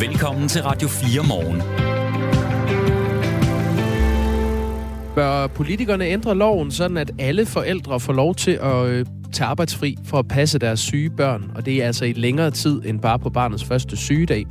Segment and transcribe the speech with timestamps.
[0.00, 1.62] Velkommen til Radio 4 morgen.
[5.14, 9.96] Bør politikerne ændre loven, sådan at alle forældre får lov til at øh, tage arbejdsfri
[10.04, 13.18] for at passe deres syge børn, og det er altså i længere tid end bare
[13.18, 14.46] på barnets første sygedag.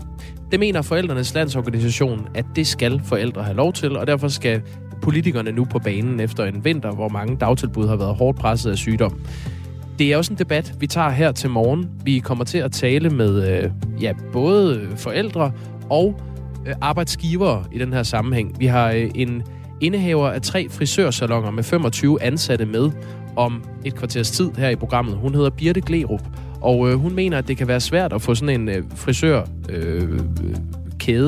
[0.52, 4.61] Det mener Forældrenes Landsorganisation, at det skal forældre have lov til, og derfor skal
[5.02, 8.77] politikerne nu på banen efter en vinter, hvor mange dagtilbud har været hårdt presset af
[8.77, 9.20] sygdom.
[10.00, 11.89] Det er også en debat, vi tager her til morgen.
[12.04, 13.71] Vi kommer til at tale med øh,
[14.02, 15.52] ja, både forældre
[15.89, 16.22] og
[16.67, 18.59] øh, arbejdsgivere i den her sammenhæng.
[18.59, 19.44] Vi har øh, en
[19.81, 22.91] indehaver af tre frisørsalonger med 25 ansatte med
[23.35, 25.16] om et kvarters tid her i programmet.
[25.16, 26.22] Hun hedder Birte Glerup,
[26.61, 29.50] og øh, hun mener, at det kan være svært at få sådan en øh, frisørkæde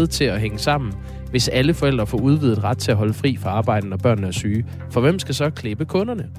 [0.01, 0.93] øh, til at hænge sammen,
[1.29, 4.31] hvis alle forældre får udvidet ret til at holde fri fra arbejden, når børnene er
[4.31, 4.65] syge.
[4.91, 6.29] For hvem skal så klippe kunderne?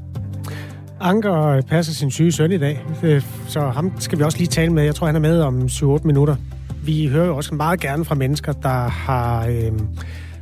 [1.03, 4.49] Anker øh, passer sin syge søn i dag, øh, så ham skal vi også lige
[4.49, 4.83] tale med.
[4.83, 6.37] Jeg tror, han er med om 7-8 minutter.
[6.85, 9.73] Vi hører jo også meget gerne fra mennesker, der har øh,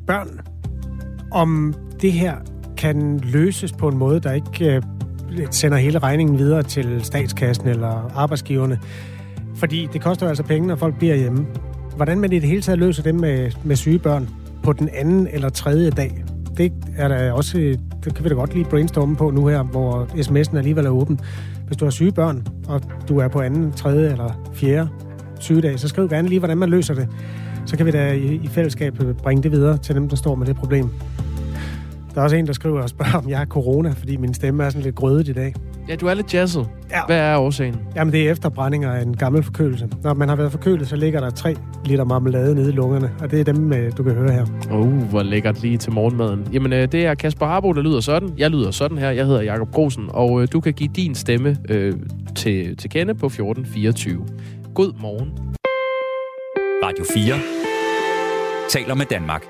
[0.07, 0.41] børn,
[1.31, 2.35] om det her
[2.77, 4.83] kan løses på en måde, der ikke øh,
[5.51, 8.81] sender hele regningen videre til statskassen eller arbejdsgiverne.
[9.55, 11.47] Fordi det koster jo altså penge, når folk bliver hjemme.
[11.97, 14.29] Hvordan man i det hele taget løser det med, med syge børn
[14.63, 16.25] på den anden eller tredje dag,
[16.57, 20.05] det er der også, det kan vi da godt lige brainstorme på nu her, hvor
[20.05, 21.21] sms'en alligevel er åben.
[21.67, 24.89] Hvis du har syge børn, og du er på anden, tredje eller fjerde
[25.41, 27.09] sygedag, så skriv gerne lige, hvordan man løser det.
[27.67, 30.35] Så kan vi da i, i fællesskab øh, bringe det videre til dem, der står
[30.35, 30.91] med det problem.
[32.15, 34.65] Der er også en, der skriver og spørger, om jeg har corona, fordi min stemme
[34.65, 35.55] er sådan lidt grødet i dag.
[35.89, 36.69] Ja, du er lidt jazzet.
[36.91, 37.01] Ja.
[37.07, 37.77] Hvad er årsagen?
[37.97, 39.89] Jamen, det er efterbrændinger af en gammel forkølelse.
[40.03, 43.31] Når man har været forkølet, så ligger der 3 liter marmelade nede i lungerne, og
[43.31, 44.47] det er dem, øh, du kan høre her.
[44.71, 46.49] Oh, hvor lækkert lige til morgenmaden.
[46.53, 48.35] Jamen, øh, det er Kasper Harbo, der lyder sådan.
[48.39, 49.11] Jeg lyder sådan her.
[49.11, 51.95] Jeg hedder Jakob Grosen, og øh, du kan give din stemme øh,
[52.37, 54.27] til, til kende på 1424.
[54.75, 55.31] God morgen.
[56.85, 57.35] Radio 4
[58.71, 59.45] taler med Danmark.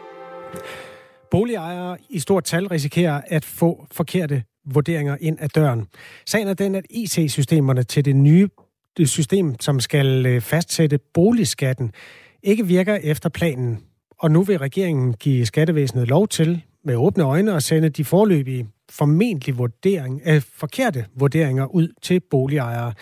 [1.31, 4.43] Boligejere i stort tal risikerer at få forkerte
[4.75, 5.87] vurderinger ind ad døren.
[6.27, 8.49] Sagen er den, at IT-systemerne til det nye
[8.97, 11.93] det system, som skal øh, fastsætte boligskatten,
[12.43, 13.79] ikke virker efter planen.
[14.19, 18.69] Og nu vil regeringen give skattevæsenet lov til med åbne øjne at sende de forløbige
[18.91, 22.93] formentlig vurdering, øh, forkerte vurderinger ud til boligejere.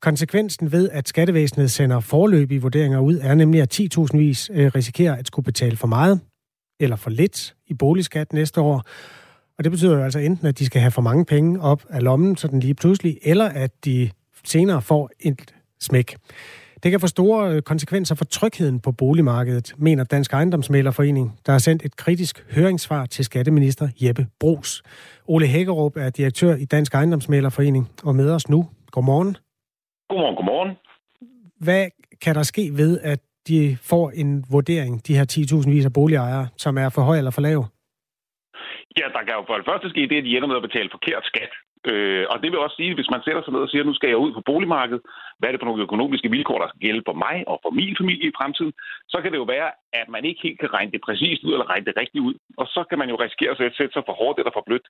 [0.00, 5.16] Konsekvensen ved, at skattevæsenet sender forløbige vurderinger ud, er nemlig, at 10.000 vis øh, risikerer
[5.16, 6.20] at skulle betale for meget
[6.80, 8.82] eller for lidt i boligskat næste år.
[9.58, 12.02] Og det betyder jo altså enten, at de skal have for mange penge op af
[12.02, 14.10] lommen, sådan lige pludselig, eller at de
[14.44, 16.16] senere får et smæk.
[16.82, 21.58] Det kan få store øh, konsekvenser for trygheden på boligmarkedet, mener Dansk Ejendomsmælerforening, der har
[21.58, 24.82] sendt et kritisk høringssvar til skatteminister Jeppe Brugs.
[25.26, 28.68] Ole Hækkerup er direktør i Dansk Ejendomsmælerforening og med os nu.
[28.90, 29.36] Godmorgen.
[30.08, 30.76] Godmorgen, godmorgen.
[31.60, 31.86] Hvad
[32.20, 35.24] kan der ske ved, at de får en vurdering, de her
[35.62, 37.66] 10.000 vis af boligejere, som er for høj eller for lav?
[39.00, 40.94] Ja, der kan jo for det første ske det, at de ender med at betale
[40.96, 41.52] forkert skat.
[41.90, 44.10] Øh, og det vil også sige, hvis man sætter sig ned og siger, nu skal
[44.10, 45.02] jeg ud på boligmarkedet,
[45.38, 47.94] hvad er det for nogle økonomiske vilkår, der skal gælde for mig og for min
[48.00, 48.72] familie i fremtiden,
[49.12, 49.68] så kan det jo være,
[50.00, 52.34] at man ikke helt kan regne det præcist ud eller regne det rigtigt ud.
[52.60, 54.86] Og så kan man jo risikere at sætte sig for hårdt eller for blødt.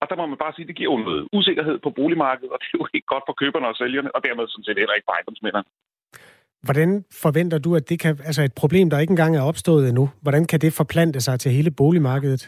[0.00, 2.58] Og der må man bare sige, at det giver jo noget usikkerhed på boligmarkedet, og
[2.60, 5.08] det er jo ikke godt for køberne og sælgerne, og dermed sådan set heller ikke
[5.08, 5.68] for ejendomsmænderne.
[6.66, 6.90] Hvordan
[7.24, 10.44] forventer du, at det kan, altså et problem, der ikke engang er opstået endnu, hvordan
[10.50, 12.42] kan det forplante sig til hele boligmarkedet?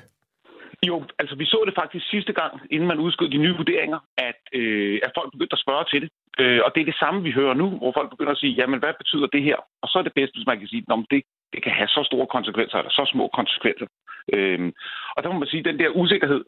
[0.87, 4.41] Jo, altså vi så det faktisk sidste gang, inden man udskød de nye vurderinger, at,
[4.53, 6.11] øh, at folk begyndte at spørge til det.
[6.41, 8.79] Øh, og det er det samme, vi hører nu, hvor folk begynder at sige, jamen
[8.79, 9.57] hvad betyder det her?
[9.83, 11.23] Og så er det bedst, hvis man kan sige, at det,
[11.53, 13.87] det kan have så store konsekvenser, eller så små konsekvenser.
[14.35, 14.73] Øh,
[15.17, 16.45] og der må man sige, at den der usikkerhed,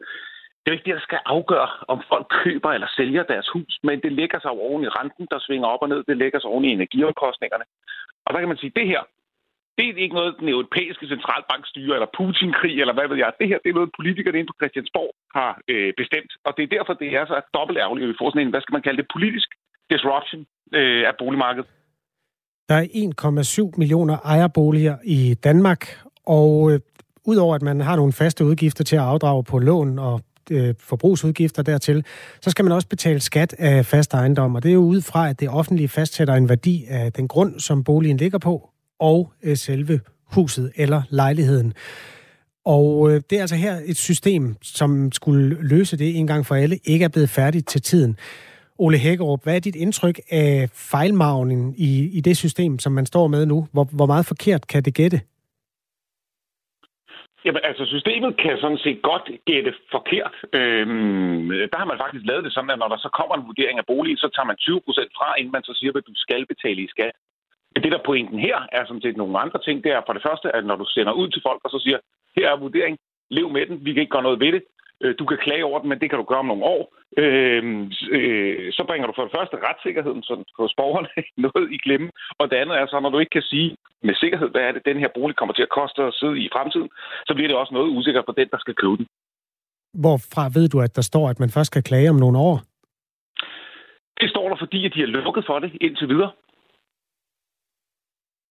[0.61, 4.01] det er ikke det, der skal afgøre, om folk køber eller sælger deres hus, men
[4.01, 6.03] det lægger sig oven i renten, der svinger op og ned.
[6.07, 7.65] Det lægger sig oven i energiomkostningerne.
[8.25, 9.01] Og der kan man sige, at det her,
[9.89, 13.29] det er ikke noget, den europæiske centralbank styrer, eller Putin-krig, eller hvad ved jeg.
[13.39, 16.31] Det her, det er noget, politikerne inde på Christiansborg har øh, bestemt.
[16.45, 18.61] Og det er derfor, det er så dobbelt ærgerligt, at vi får sådan en, hvad
[18.61, 19.49] skal man kalde det, politisk
[19.91, 20.41] disruption
[20.79, 21.67] øh, af boligmarkedet.
[22.69, 22.87] Der er
[23.73, 25.81] 1,7 millioner ejerboliger i Danmark,
[26.39, 26.79] og øh,
[27.31, 31.63] udover at man har nogle faste udgifter til at afdrage på lån og øh, forbrugsudgifter
[31.63, 32.05] dertil,
[32.41, 35.29] så skal man også betale skat af fast ejendom, og det er jo ud fra,
[35.29, 38.70] at det offentlige fastsætter en værdi af den grund, som boligen ligger på,
[39.01, 39.99] og øh, selve
[40.35, 41.73] huset eller lejligheden.
[42.65, 46.55] Og øh, det er altså her et system, som skulle løse det en gang for
[46.55, 48.17] alle, ikke er blevet færdigt til tiden.
[48.79, 53.27] Ole Hækkerup, hvad er dit indtryk af fejlmagningen i, i det system, som man står
[53.27, 53.67] med nu?
[53.73, 55.19] Hvor, hvor meget forkert kan det gætte?
[57.45, 60.35] Jamen, altså systemet kan sådan set godt gætte forkert.
[60.59, 63.77] Øhm, der har man faktisk lavet det sådan, at når der så kommer en vurdering
[63.79, 66.43] af boligen, så tager man 20 procent fra, inden man så siger, hvad du skal
[66.53, 67.15] betale i skat.
[67.75, 69.83] Det der pointen her er sådan set nogle andre ting.
[69.83, 71.97] Det er for det første, at når du sender ud til folk og så siger,
[72.37, 72.97] her er vurdering,
[73.29, 74.63] lev med den, vi kan ikke gøre noget ved det,
[75.03, 76.81] øh, du kan klage over den, men det kan du gøre om nogle år.
[77.17, 77.63] Øh,
[78.17, 81.09] øh, så bringer du for det første retssikkerheden sådan, hos borgerne
[81.45, 82.09] noget i klemme.
[82.39, 83.69] Og det andet er så, når du ikke kan sige
[84.03, 86.49] med sikkerhed, hvad er det, den her bolig kommer til at koste at sidde i
[86.55, 86.89] fremtiden,
[87.27, 89.07] så bliver det også noget usikkert for den, der skal købe den.
[90.03, 92.55] Hvorfra ved du, at der står, at man først kan klage om nogle år?
[94.21, 96.31] Det står der, fordi at de er lukket for det indtil videre.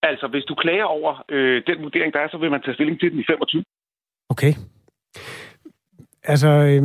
[0.02, 3.00] Altså, hvis du klager over øh, den vurdering, der er, så vil man tage stilling
[3.00, 3.64] til den i 25.
[4.28, 4.52] Okay.
[6.24, 6.82] Altså, øh,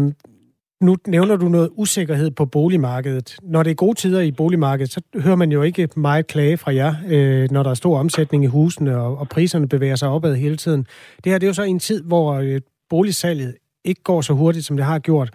[0.81, 3.37] nu nævner du noget usikkerhed på boligmarkedet.
[3.43, 6.75] Når det er gode tider i boligmarkedet, så hører man jo ikke meget klage fra
[6.75, 10.35] jer, øh, når der er stor omsætning i husene, og, og priserne bevæger sig opad
[10.35, 10.87] hele tiden.
[11.23, 14.65] Det her det er jo så en tid, hvor øh, boligsalget ikke går så hurtigt,
[14.65, 15.29] som det har gjort,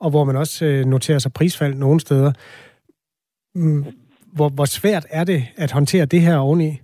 [0.00, 2.32] og hvor man også øh, noterer sig prisfald nogle steder.
[3.54, 3.84] Mm,
[4.32, 6.80] hvor, hvor svært er det at håndtere det her oveni?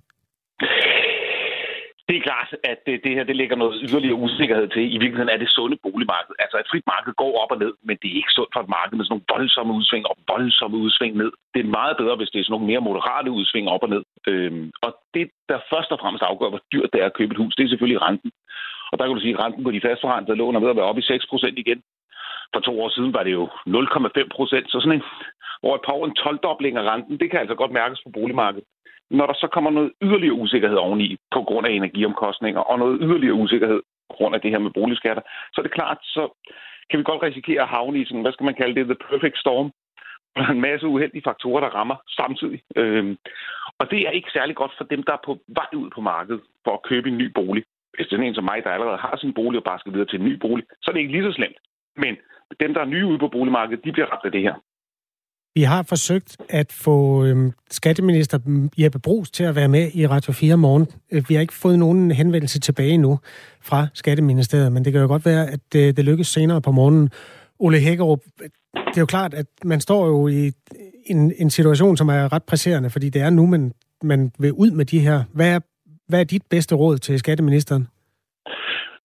[2.11, 4.83] Det er klart, at det, det her det lægger noget yderligere usikkerhed til.
[4.95, 6.35] I virkeligheden er det sunde boligmarked.
[6.45, 8.75] Altså et frit marked går op og ned, men det er ikke sundt for et
[8.79, 11.33] marked med sådan nogle voldsomme udsving og voldsomme udsving ned.
[11.55, 14.05] Det er meget bedre, hvis det er sådan nogle mere moderate udsving op og ned.
[14.31, 17.43] Øhm, og det, der først og fremmest afgør, hvor dyrt det er at købe et
[17.43, 18.31] hus, det er selvfølgelig renten.
[18.91, 20.91] Og der kan du sige, at renten på de fastforrentede lån er ved at være
[20.91, 21.81] oppe i 6% igen.
[22.53, 24.67] For to år siden var det jo 0,5 procent.
[24.71, 25.05] Så sådan en,
[25.63, 28.67] over et par år en 12-dobling af renten, det kan altså godt mærkes på boligmarkedet
[29.11, 33.35] når der så kommer noget yderligere usikkerhed oveni på grund af energiomkostninger, og noget yderligere
[33.35, 33.81] usikkerhed
[34.11, 35.23] på grund af det her med boligskatter,
[35.53, 36.23] så er det klart, så
[36.91, 39.39] kan vi godt risikere at havne i sådan, hvad skal man kalde det, the perfect
[39.39, 39.73] storm.
[40.37, 42.61] Der er en masse uheldige faktorer, der rammer samtidig.
[42.77, 43.17] Øhm,
[43.79, 46.41] og det er ikke særlig godt for dem, der er på vej ud på markedet
[46.65, 47.65] for at købe en ny bolig.
[47.95, 50.07] Hvis det er en som mig, der allerede har sin bolig og bare skal videre
[50.09, 51.59] til en ny bolig, så er det ikke lige så slemt.
[51.97, 52.17] Men
[52.61, 54.55] dem, der er nye ude på boligmarkedet, de bliver ramt af det her.
[55.55, 58.39] Vi har forsøgt at få øhm, skatteminister
[58.79, 60.87] Jeppe Brugs til at være med i Radio 4 morgen.
[61.13, 63.19] Øh, vi har ikke fået nogen henvendelse tilbage nu
[63.63, 67.11] fra Skatteministeriet, men det kan jo godt være, at det, det lykkes senere på morgenen.
[67.59, 68.21] Ole Hækkerup,
[68.75, 70.53] det er jo klart, at man står jo i
[71.07, 74.71] en, en situation, som er ret presserende, fordi det er nu, man, man vil ud
[74.71, 75.25] med de her.
[75.35, 75.61] Hvad er,
[76.09, 77.89] hvad er dit bedste råd til skatteministeren?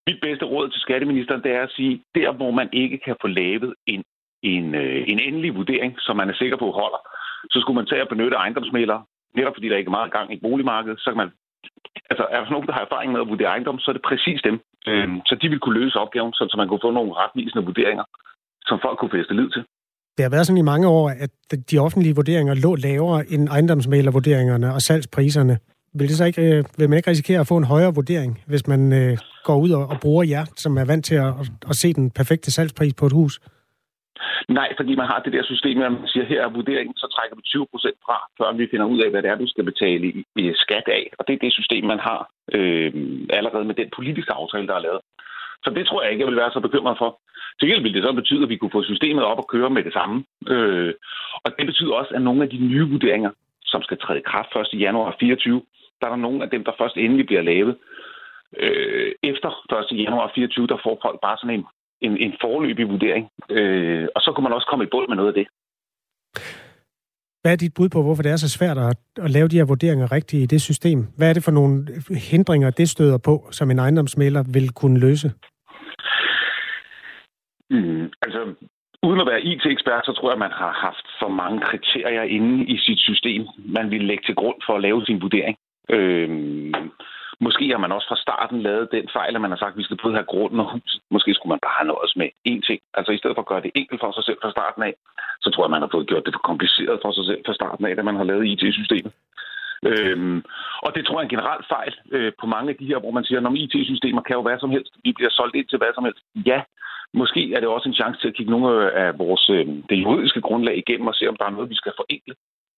[0.07, 3.27] Mit bedste råd til skatteministeren, det er at sige, der hvor man ikke kan få
[3.27, 4.03] lavet en
[4.44, 7.02] en, øh, en endelig vurdering, som man er sikker på holder,
[7.52, 9.04] så skulle man tage at benytte ejendomsmælere,
[9.36, 11.32] netop fordi der ikke er meget gang i boligmarkedet, så kan man
[12.10, 14.42] altså er der nogen, der har erfaring med at vurdere ejendom, så er det præcis
[14.48, 14.58] dem.
[14.88, 15.22] Mm.
[15.26, 18.04] så de vil kunne løse opgaven, så man kunne få nogle retvisende vurderinger,
[18.66, 19.64] som folk kunne fæste lid til.
[20.18, 21.31] Det har været sådan i mange år, at
[21.72, 25.58] de offentlige vurderinger lå lavere end ejendomsmælervurderingerne og salgspriserne.
[25.94, 28.68] Vil, det så ikke, øh, vil man ikke risikere at få en højere vurdering, hvis
[28.68, 31.34] man øh, går ud og, og bruger jer, som er vant til at,
[31.70, 33.40] at se den perfekte salgspris på et hus?
[34.50, 37.36] Nej, fordi man har det der system, at man siger, her er vurderingen, så trækker
[37.36, 40.08] vi 20 procent fra, før vi finder ud af, hvad det er, du skal betale
[40.08, 41.04] i, i skat af.
[41.20, 42.94] Og det er det system, man har øh,
[43.30, 45.02] allerede med den politiske aftale, der er lavet.
[45.64, 47.20] Så det tror jeg ikke, jeg vil være så bekymret for.
[47.60, 49.84] Til gengæld vil det så betyde, at vi kunne få systemet op og køre med
[49.84, 50.24] det samme.
[50.48, 50.94] Øh,
[51.44, 53.32] og det betyder også, at nogle af de nye vurderinger,
[53.66, 54.80] som skal træde i kraft 1.
[54.80, 55.62] januar 24,
[56.00, 57.76] der er der nogle af dem, der først endelig bliver lavet.
[58.58, 59.50] Øh, efter
[59.92, 60.00] 1.
[60.04, 61.66] januar 24, der får folk bare sådan en
[62.01, 63.30] en, en forløbig vurdering.
[63.50, 65.47] Øh, og så kunne man også komme i bund med noget af det.
[67.42, 69.65] Hvad er dit bud på, hvorfor det er så svært at, at lave de her
[69.65, 71.00] vurderinger rigtigt i det system?
[71.18, 71.87] Hvad er det for nogle
[72.31, 75.28] hindringer, det støder på, som en ejendomsmæler vil kunne løse?
[77.69, 78.42] Mm, altså,
[79.04, 82.66] uden at være IT-ekspert, så tror jeg, at man har haft for mange kriterier inde
[82.66, 83.42] i sit system,
[83.78, 85.56] man vil lægge til grund for at lave sin vurdering.
[85.90, 86.30] Øh,
[87.39, 89.83] Måske har man også fra starten lavet den fejl, at man har sagt, at vi
[89.83, 91.01] skal både have grunden og huset.
[91.11, 92.80] Måske skulle man bare have nået med én ting.
[92.94, 94.94] Altså i stedet for at gøre det enkelt for sig selv fra starten af,
[95.44, 97.85] så tror jeg, man har fået gjort det for kompliceret for sig selv fra starten
[97.85, 99.13] af, da man har lavet IT-systemet.
[99.92, 100.44] Øhm,
[100.85, 103.11] og det tror jeg er en generelt fejl øh, på mange af de her, hvor
[103.11, 104.94] man siger, at IT-systemer kan jo hvad som helst.
[105.04, 106.21] Vi bliver solgt ind til hvad som helst.
[106.45, 106.61] Ja,
[107.13, 110.42] måske er det også en chance til at kigge nogle af vores øh, det juridiske
[110.42, 112.35] grundlag igennem og se, om der er noget, vi skal forenkle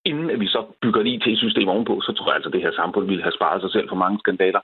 [0.09, 2.73] inden at vi så bygger et IT-system ovenpå, så tror jeg altså, at det her
[2.81, 4.61] samfund ville have sparet sig selv for mange skandaler.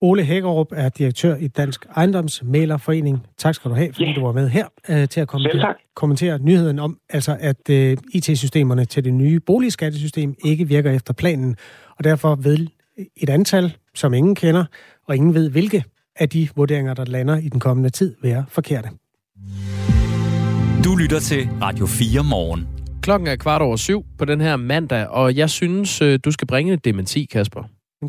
[0.00, 3.26] Ole Hækkerup er direktør i Dansk Ejendomsmælerforening.
[3.38, 4.16] Tak skal du have, fordi yeah.
[4.16, 7.96] du var med her uh, til at kommentere, kommentere nyheden om, altså at uh, øh,
[8.14, 11.56] IT-systemerne til det nye boligskattesystem ikke virker efter planen,
[11.98, 12.70] og derfor vil
[13.16, 14.64] et antal, som ingen kender,
[15.08, 15.84] og ingen ved hvilke
[16.16, 18.88] af de vurderinger, der lander i den kommende tid, være forkerte.
[20.84, 22.85] Du lytter til Radio 4 morgen.
[23.06, 26.46] Klokken er kvart over syv på den her mandag, og jeg synes, øh, du skal
[26.46, 27.62] bringe et dementi, Kasper.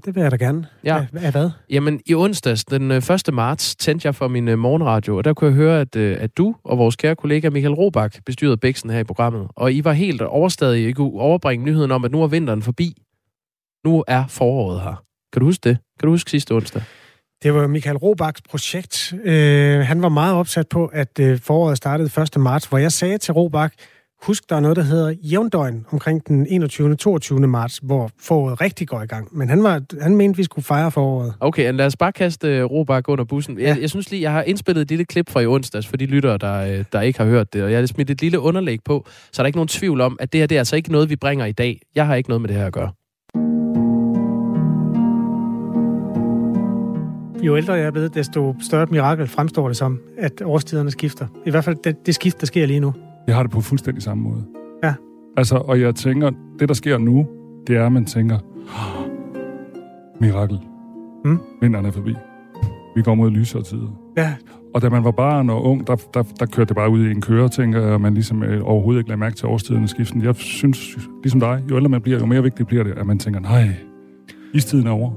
[0.06, 0.68] Det vil jeg da gerne.
[0.84, 1.06] Ja.
[1.12, 1.50] Hvad, hvad?
[1.70, 3.12] Jamen, i onsdags, den 1.
[3.12, 6.38] Øh, marts, tændte jeg for min øh, morgenradio, og der kunne jeg høre, at, at
[6.38, 9.48] du og vores kære kollega Michael Robach bestyrede Bæksen her i programmet.
[9.56, 12.94] Og I var helt overstadig, I kunne overbringe nyheden om, at nu er vinteren forbi.
[13.86, 15.04] Nu er foråret her.
[15.34, 15.78] Kan du huske det?
[16.00, 16.82] Kan du huske sidste onsdag?
[17.44, 19.14] Det var Michael Robachs projekt.
[19.24, 22.38] Øh, han var meget opsat på, at øh, foråret startede 1.
[22.38, 23.76] marts, hvor jeg sagde til Robach,
[24.24, 26.96] husk, der er noget, der hedder jævndøgn omkring den 21.
[26.96, 27.40] 22.
[27.40, 29.38] marts, hvor foråret rigtig går i gang.
[29.38, 31.34] Men han, var, han mente, vi skulle fejre foråret.
[31.40, 33.60] Okay, lad os bare kaste uh, Robach under bussen.
[33.60, 33.82] Jeg, ja.
[33.82, 36.38] jeg synes lige, jeg har indspillet et lille klip fra i onsdags, for de lyttere,
[36.38, 39.06] der, øh, der ikke har hørt det, og jeg har smidt et lille underlæg på,
[39.32, 41.10] så er der ikke nogen tvivl om, at det her det er altså ikke noget,
[41.10, 41.82] vi bringer i dag.
[41.96, 42.92] Jeg har ikke noget med det her at gøre.
[47.44, 51.28] Jo ældre jeg er blevet, desto større et mirakel fremstår det som, at årstiderne skifter.
[51.46, 52.94] I hvert fald det, det skift, der sker lige nu.
[53.28, 54.46] Jeg har det på fuldstændig samme måde.
[54.84, 54.94] Ja.
[55.38, 57.28] Altså, og jeg tænker, det der sker nu,
[57.68, 59.08] det er, at man tænker, oh,
[60.22, 60.60] mirakel.
[61.26, 61.40] Mm.
[61.62, 62.16] Vinteren er forbi.
[62.96, 64.14] Vi går mod lysere tider.
[64.18, 64.34] Ja.
[64.74, 67.12] Og da man var barn og ung, der, der, der kørte det bare ud i
[67.12, 70.24] en køre, tænker jeg, og man ligesom øh, overhovedet ikke lagde mærke til årstiderne skiften.
[70.24, 73.20] Jeg synes, ligesom dig, jo ældre man bliver, jo mere vigtigt bliver det, at man
[73.20, 73.70] tænker, nej,
[74.54, 75.12] istiden er over.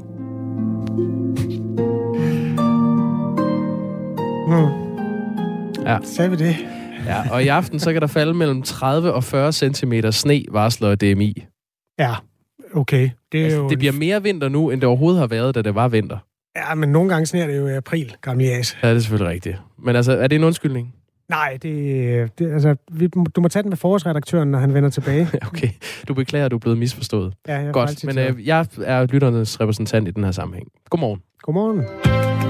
[4.47, 5.85] Mm.
[5.85, 5.99] Ja.
[6.03, 6.57] Sagde vi det?
[7.07, 10.95] Ja, og i aften så kan der falde mellem 30 og 40 cm sne, varsler
[10.95, 11.45] DMI.
[11.99, 12.15] Ja,
[12.75, 13.11] okay.
[13.33, 15.63] Det, er Altså, jo det bliver mere vinter nu, end det overhovedet har været, da
[15.63, 16.19] det var vinter.
[16.57, 18.77] Ja, men nogle gange sner det jo i april, gamle jas.
[18.83, 19.57] Ja, det er selvfølgelig rigtigt.
[19.79, 20.95] Men altså, er det en undskyldning?
[21.29, 25.29] Nej, det, det altså, vi, du må tage den med forårsredaktøren, når han vender tilbage.
[25.47, 25.69] Okay,
[26.09, 27.35] du beklager, at du er blevet misforstået.
[27.49, 30.69] Ja, jeg Godt, men øh, jeg er lytternes repræsentant i den her sammenhæng.
[30.91, 31.21] Godmorgen.
[31.43, 31.83] Godmorgen.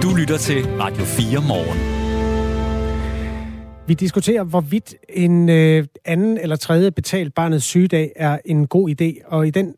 [0.03, 2.00] Du lytter til Radio 4 morgen.
[3.91, 9.27] Vi diskuterer, hvorvidt en øh, anden eller tredje betalt barnets sygedag er en god idé.
[9.27, 9.75] Og i den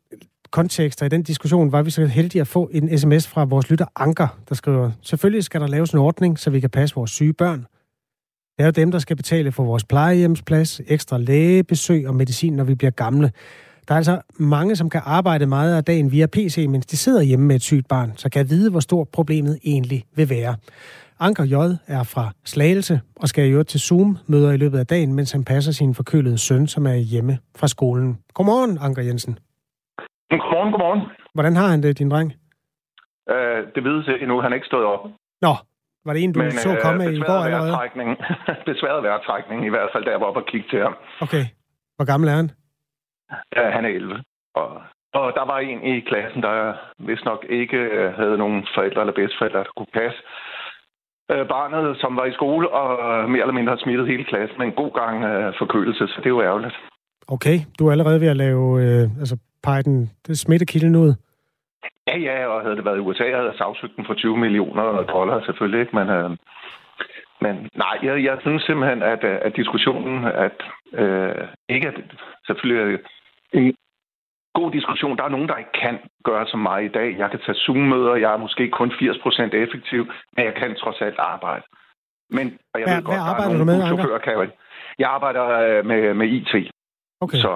[0.50, 3.70] kontekst og i den diskussion var vi så heldige at få en sms fra vores
[3.70, 7.10] lytter Anker, der skriver, selvfølgelig skal der laves en ordning, så vi kan passe vores
[7.10, 7.58] syge børn.
[8.56, 12.64] Det er jo dem, der skal betale for vores plejehjemsplads, ekstra lægebesøg og medicin, når
[12.64, 13.32] vi bliver gamle.
[13.88, 17.22] Der er altså mange, som kan arbejde meget af dagen via PC, mens de sidder
[17.22, 20.56] hjemme med et sygt barn, så kan vide, hvor stort problemet egentlig vil være.
[21.28, 21.56] Anker J.
[21.96, 25.44] er fra Slagelse og skal i øvrigt til Zoom-møder i løbet af dagen, mens han
[25.44, 28.10] passer sin forkølede søn, som er hjemme fra skolen.
[28.34, 29.38] Godmorgen, Anker Jensen.
[30.30, 31.02] Godmorgen, godmorgen.
[31.34, 32.28] Hvordan har han det, din dreng?
[33.34, 35.02] Øh, det vides endnu, han er ikke stået op.
[35.46, 35.54] Nå,
[36.06, 37.72] var det en, du Men, så komme øh, i går allerede?
[38.70, 40.94] besværet vejrtrækning, i hvert fald, da jeg var oppe og kigge til ham.
[41.24, 41.44] Okay.
[41.96, 42.50] Hvor gammel er han?
[43.56, 44.22] Ja, han er 11.
[44.54, 44.68] Og,
[45.14, 49.14] og der var en i klassen, der vist nok ikke øh, havde nogen forældre eller
[49.14, 50.20] bedsteforældre, der kunne passe
[51.30, 54.66] øh, barnet, som var i skole og mere eller mindre har smittet hele klassen med
[54.66, 56.76] en god gang øh, forkølelse, så det er jo ærgerligt.
[57.28, 61.14] Okay, du er allerede ved at lave, øh, altså pege den det smittekilden ud?
[62.08, 65.02] Ja, ja, og havde det været i USA, havde jeg sagsøgt den for 20 millioner
[65.02, 65.96] dollar selvfølgelig, ikke?
[65.96, 66.30] Men, øh,
[67.40, 70.58] men nej, jeg, jeg synes simpelthen, at, at diskussionen, at
[70.92, 71.34] øh,
[71.68, 71.94] ikke at
[72.46, 72.98] selvfølgelig
[73.52, 73.74] en
[74.54, 75.16] god diskussion.
[75.18, 77.08] Der er nogen, der ikke kan gøre som mig i dag.
[77.18, 80.02] Jeg kan tage Zoom-møder, jeg er måske kun 80% effektiv,
[80.34, 81.64] men jeg kan trods alt arbejde.
[82.30, 84.18] Men, og jeg hvad, ved godt, hvad arbejder du med, Anker?
[84.18, 84.50] Kan jeg,
[84.98, 86.52] jeg arbejder øh, med, med IT.
[87.20, 87.38] Okay.
[87.38, 87.52] Så,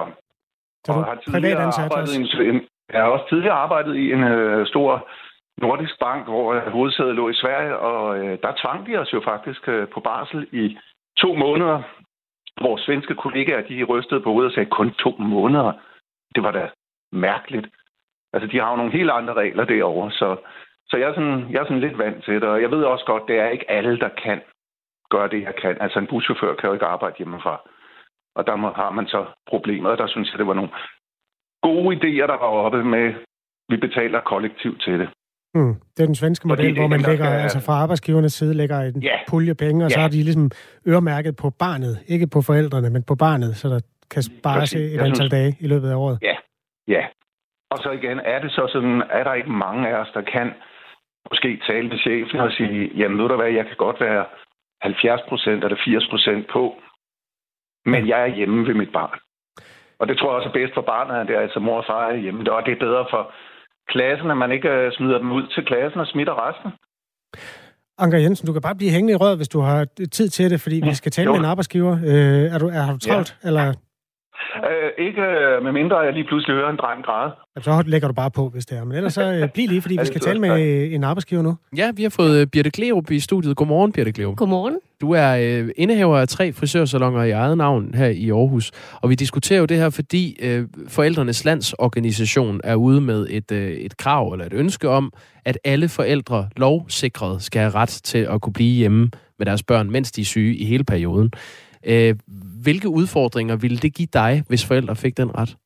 [0.85, 2.41] så du har tidligere arbejdet også?
[2.41, 2.61] I en,
[2.93, 5.09] jeg har også tidligere arbejdet i en øh, stor
[5.57, 9.21] nordisk bank, hvor øh, hovedsædet lå i Sverige, og øh, der tvang de os jo
[9.25, 10.77] faktisk øh, på barsel i
[11.17, 11.81] to måneder.
[12.61, 15.71] Vores svenske kollegaer, de rystede på hovedet og sagde, kun to måneder.
[16.35, 16.69] Det var da
[17.11, 17.67] mærkeligt.
[18.33, 20.37] Altså, de har jo nogle helt andre regler derovre, så,
[20.89, 22.43] så jeg, er sådan, jeg er sådan lidt vant til det.
[22.43, 24.41] Og jeg ved også godt, det er ikke alle, der kan
[25.09, 25.77] gøre det, jeg kan.
[25.81, 27.69] Altså, en buschauffør kan jo ikke arbejde hjemmefra.
[28.35, 30.71] Og der må, har man så problemer, og der synes jeg, det var nogle
[31.61, 33.13] gode idéer, der var oppe med,
[33.69, 35.09] vi betaler kollektivt til det.
[35.53, 35.73] Mm.
[35.93, 37.41] Det er den svenske model, hvor man lægger, skal...
[37.43, 39.17] altså fra arbejdsgivernes side lægger en ja.
[39.29, 39.93] pulje penge, og ja.
[39.93, 40.51] så har de ligesom
[40.87, 43.79] øremærket på barnet, ikke på forældrene, men på barnet, så der
[44.11, 45.31] kan spares et antal synes...
[45.31, 46.17] dage i løbet af året.
[46.21, 46.35] Ja,
[46.87, 47.07] Ja.
[47.71, 50.53] Og så igen, er det så sådan, er der ikke mange af os, der kan
[51.29, 54.25] måske tale med chefen og sige, jamen ved du hvad, jeg kan godt være
[54.81, 56.75] 70 procent eller 80 procent på,
[57.85, 59.19] men jeg er hjemme ved mit barn.
[59.99, 61.85] Og det tror jeg også er bedst for barnet, at det er altså mor og
[61.87, 62.51] far er hjemme.
[62.51, 63.31] Og det er bedre for
[63.93, 66.71] klassen, at man ikke øh, smider dem ud til klassen og smitter resten.
[67.99, 70.61] Anker Jensen, du kan bare blive hængende i røret, hvis du har tid til det,
[70.61, 71.31] fordi ja, vi skal tale jo.
[71.31, 71.93] med en arbejdsgiver.
[71.93, 73.37] Øh, er, du, er du travlt?
[73.43, 73.47] Ja.
[73.47, 73.73] Eller?
[74.69, 77.31] Øh, ikke øh, med mindre, jeg lige pludselig hører en dreng græde.
[77.61, 78.83] Så lægger du bare på, hvis det er.
[78.83, 81.57] Men ellers så øh, bliv lige, fordi vi skal tale med en arbejdsgiver nu.
[81.77, 83.55] Ja, vi har fået øh, Birte Klerup i studiet.
[83.55, 84.35] Godmorgen, Birte Klerup.
[84.35, 84.77] Godmorgen.
[85.01, 88.71] Du er øh, indehaver af tre frisørsalonger i eget navn her i Aarhus.
[89.01, 93.71] Og vi diskuterer jo det her, fordi øh, Forældrenes Landsorganisation er ude med et, øh,
[93.71, 95.13] et krav eller et ønske om,
[95.45, 99.91] at alle forældre lovsikret skal have ret til at kunne blive hjemme med deres børn,
[99.91, 101.31] mens de er syge i hele perioden.
[101.85, 102.15] Øh,
[102.67, 105.57] hvilke udfordringer ville det give dig, hvis forældre fik den ret?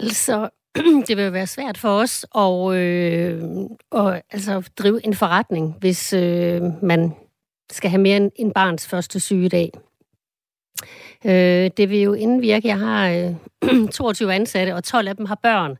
[0.00, 0.48] Altså,
[1.08, 3.42] det vil være svært for os at, øh,
[3.92, 7.12] at altså, drive en forretning, hvis øh, man
[7.72, 9.70] skal have mere end en barns første sygedag.
[11.24, 12.68] Øh, det vil jo indvirke.
[12.68, 13.08] Jeg har
[13.62, 15.76] øh, 22 ansatte, og 12 af dem har børn.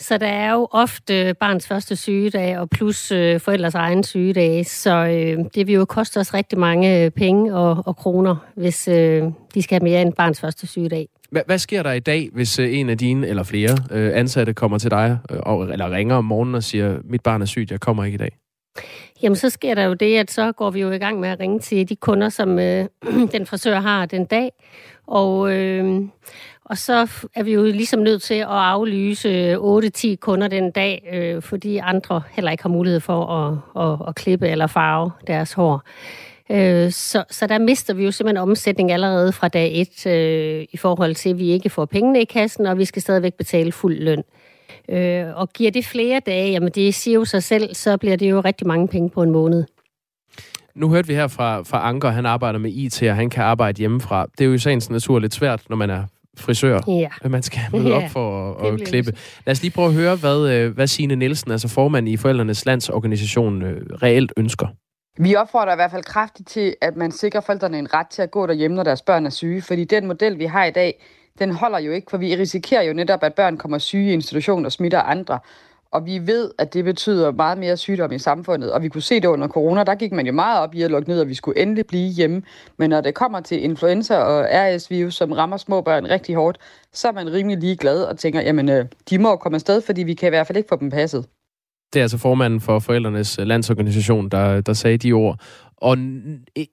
[0.00, 4.66] Så der er jo ofte barns første sygedag, og plus øh, forældres egen sygedag.
[4.66, 9.22] Så øh, det vil jo koste os rigtig mange penge og, og kroner, hvis øh,
[9.54, 11.08] de skal have mere end barns første sygedag.
[11.30, 14.54] Hvad, hvad sker der i dag, hvis øh, en af dine eller flere øh, ansatte
[14.54, 17.70] kommer til dig, øh, og, eller ringer om morgenen og siger, mit barn er sygt,
[17.70, 18.38] jeg kommer ikke i dag?
[19.22, 21.40] Jamen, så sker der jo det, at så går vi jo i gang med at
[21.40, 22.86] ringe til de kunder, som øh,
[23.32, 24.50] den frisør har den dag.
[25.06, 26.02] Og, øh,
[26.64, 31.08] og så er vi jo ligesom nødt til at aflyse øh, 8-10 kunder den dag,
[31.12, 35.52] øh, fordi andre heller ikke har mulighed for at, at, at klippe eller farve deres
[35.52, 35.82] hår.
[36.50, 40.76] Øh, så, så der mister vi jo simpelthen omsætning allerede fra dag 1 øh, i
[40.76, 43.98] forhold til, at vi ikke får pengene i kassen, og vi skal stadigvæk betale fuld
[43.98, 44.22] løn.
[44.88, 48.30] Øh, og giver det flere dage, jamen det siger jo sig selv, så bliver det
[48.30, 49.64] jo rigtig mange penge på en måned.
[50.74, 53.78] Nu hørte vi her fra, fra Anker, han arbejder med IT, og han kan arbejde
[53.78, 54.26] hjemmefra.
[54.38, 56.04] Det er jo i sagens natur lidt svært, når man er
[56.38, 56.80] frisør.
[56.88, 57.28] Ja.
[57.28, 59.12] Man skal møde op for at, at klippe.
[59.46, 62.66] Lad os lige prøve at høre, hvad, øh, hvad Signe Nielsen, altså formand i Forældrenes
[62.66, 64.66] Landsorganisation, øh, reelt ønsker.
[65.18, 68.30] Vi opfordrer i hvert fald kraftigt til, at man sikrer forældrene en ret til at
[68.30, 69.62] gå derhjemme, når deres børn er syge.
[69.62, 71.04] Fordi den model, vi har i dag,
[71.38, 74.64] den holder jo ikke, for vi risikerer jo netop, at børn kommer syge i institution
[74.64, 75.38] og smitter andre.
[75.94, 78.72] Og vi ved, at det betyder meget mere sygdom i samfundet.
[78.72, 80.90] Og vi kunne se det under corona, der gik man jo meget op i at
[80.90, 82.42] lukke ned, og vi skulle endelig blive hjemme.
[82.78, 86.58] Men når det kommer til influenza og RS-virus, som rammer små børn rigtig hårdt,
[86.92, 90.14] så er man rimelig ligeglad og tænker, jamen øh, de må komme afsted, fordi vi
[90.14, 91.24] kan i hvert fald ikke få dem passet.
[91.92, 95.40] Det er altså formanden for Forældrenes Landsorganisation, der, der sagde de ord.
[95.76, 95.98] Og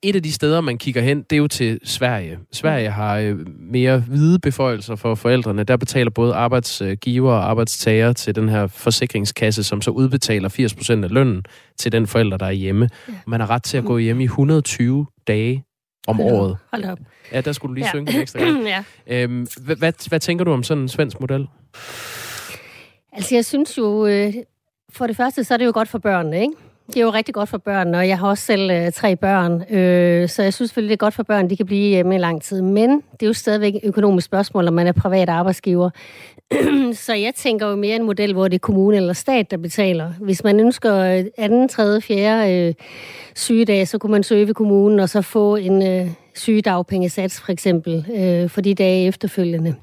[0.02, 2.40] et af de steder, man kigger hen, det er jo til Sverige.
[2.52, 2.94] Sverige mm.
[2.94, 5.64] har øh, mere hvide beføjelser for forældrene.
[5.64, 10.50] Der betaler både arbejdsgiver og arbejdstager til den her forsikringskasse, som så udbetaler
[11.00, 11.44] 80% af lønnen
[11.78, 12.90] til den forælder, der er hjemme.
[13.08, 13.14] Ja.
[13.28, 14.04] Man har ret til at gå mm.
[14.04, 15.66] hjem i 120 dage
[16.08, 16.58] om Hold året.
[16.72, 17.00] Hold op.
[17.32, 17.90] Ja, der skulle du lige ja.
[17.90, 18.64] synge en ekstra gang.
[18.64, 18.84] ja.
[19.08, 21.48] øhm, hvad, hvad, hvad tænker du om sådan en svensk model?
[23.14, 24.34] Altså, jeg synes jo, øh,
[24.90, 26.54] for det første, så er det jo godt for børnene, ikke?
[26.88, 29.74] Det er jo rigtig godt for børn, og jeg har også selv øh, tre børn,
[29.76, 32.16] øh, så jeg synes selvfølgelig, det er godt for børn, de kan blive øh, hjemme
[32.16, 32.62] i lang tid.
[32.62, 35.90] Men det er jo stadigvæk et økonomisk spørgsmål, om man er privat arbejdsgiver.
[37.06, 40.14] så jeg tænker jo mere en model, hvor det er kommune eller stat, der betaler.
[40.20, 42.74] Hvis man ønsker øh, anden, tredje, fjerde øh,
[43.36, 48.06] sygedag, så kunne man søge ved kommunen og så få en øh, sygedagpengesats for eksempel
[48.16, 49.76] øh, for de dage efterfølgende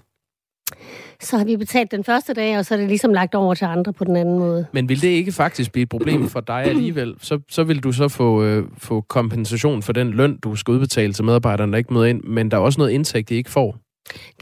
[1.22, 3.64] så har vi betalt den første dag, og så er det ligesom lagt over til
[3.64, 4.66] andre på den anden måde.
[4.72, 7.14] Men vil det ikke faktisk blive et problem for dig alligevel?
[7.20, 11.12] Så, så vil du så få, øh, få kompensation for den løn, du skal udbetale
[11.12, 13.76] til medarbejderne, der ikke møder ind, men der er også noget indtægt, de ikke får.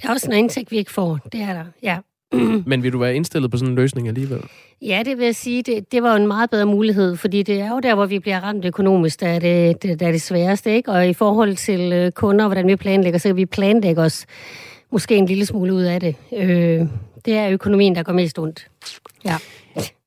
[0.03, 1.19] Der er også noget indtægt, vi ikke får.
[1.33, 1.99] Det er der, ja.
[2.71, 4.41] Men vil du være indstillet på sådan en løsning alligevel?
[4.83, 5.63] Ja, det vil jeg sige.
[5.63, 8.19] Det, det var jo en meget bedre mulighed, fordi det er jo der, hvor vi
[8.19, 10.75] bliver ramt økonomisk, der er det, det, der er det sværeste.
[10.75, 10.91] Ikke?
[10.91, 14.27] Og i forhold til øh, kunder, hvordan vi planlægger, så kan vi planlægge os
[14.93, 16.17] måske en lille smule ud af det.
[16.37, 16.87] Øh,
[17.25, 18.69] det er økonomien, der går mest ondt.
[19.25, 19.37] Ja.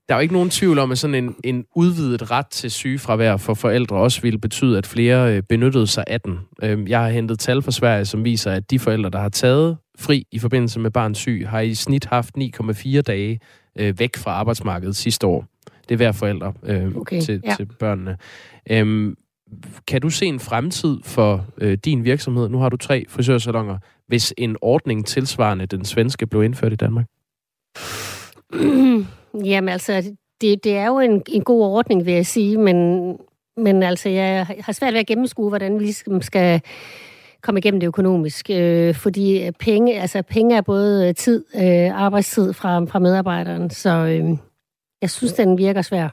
[0.10, 3.38] Der er jo ikke nogen tvivl om, at sådan en, en udvidet ret til sygefravær
[3.38, 6.40] for forældre også ville betyde, at flere øh, benyttede sig af den.
[6.64, 9.78] Øh, jeg har hentet tal fra Sverige, som viser, at de forældre, der har taget
[10.00, 13.40] fri i forbindelse med barns syg, har i snit haft 9,4 dage
[13.80, 15.46] øh, væk fra arbejdsmarkedet sidste år.
[15.90, 17.56] Det er hver forældre øh, okay, til, ja.
[17.56, 18.18] til børnene.
[18.72, 19.16] Øh,
[19.88, 22.50] kan du se en fremtid for øh, din virksomhed?
[22.50, 23.78] Nu har du tre frisørsalonger
[24.10, 27.06] hvis en ordning tilsvarende den svenske blev indført i Danmark?
[29.50, 33.18] Jamen altså, det, det er jo en, en god ordning, vil jeg sige, men,
[33.58, 36.62] men altså, jeg har svært ved at gennemskue, hvordan vi ligesom skal
[37.42, 38.50] komme igennem det økonomisk.
[38.50, 44.38] Øh, fordi penge, altså, penge er både tid, øh, arbejdstid fra, fra medarbejderen, så øh,
[45.02, 46.10] jeg synes, den virker svær.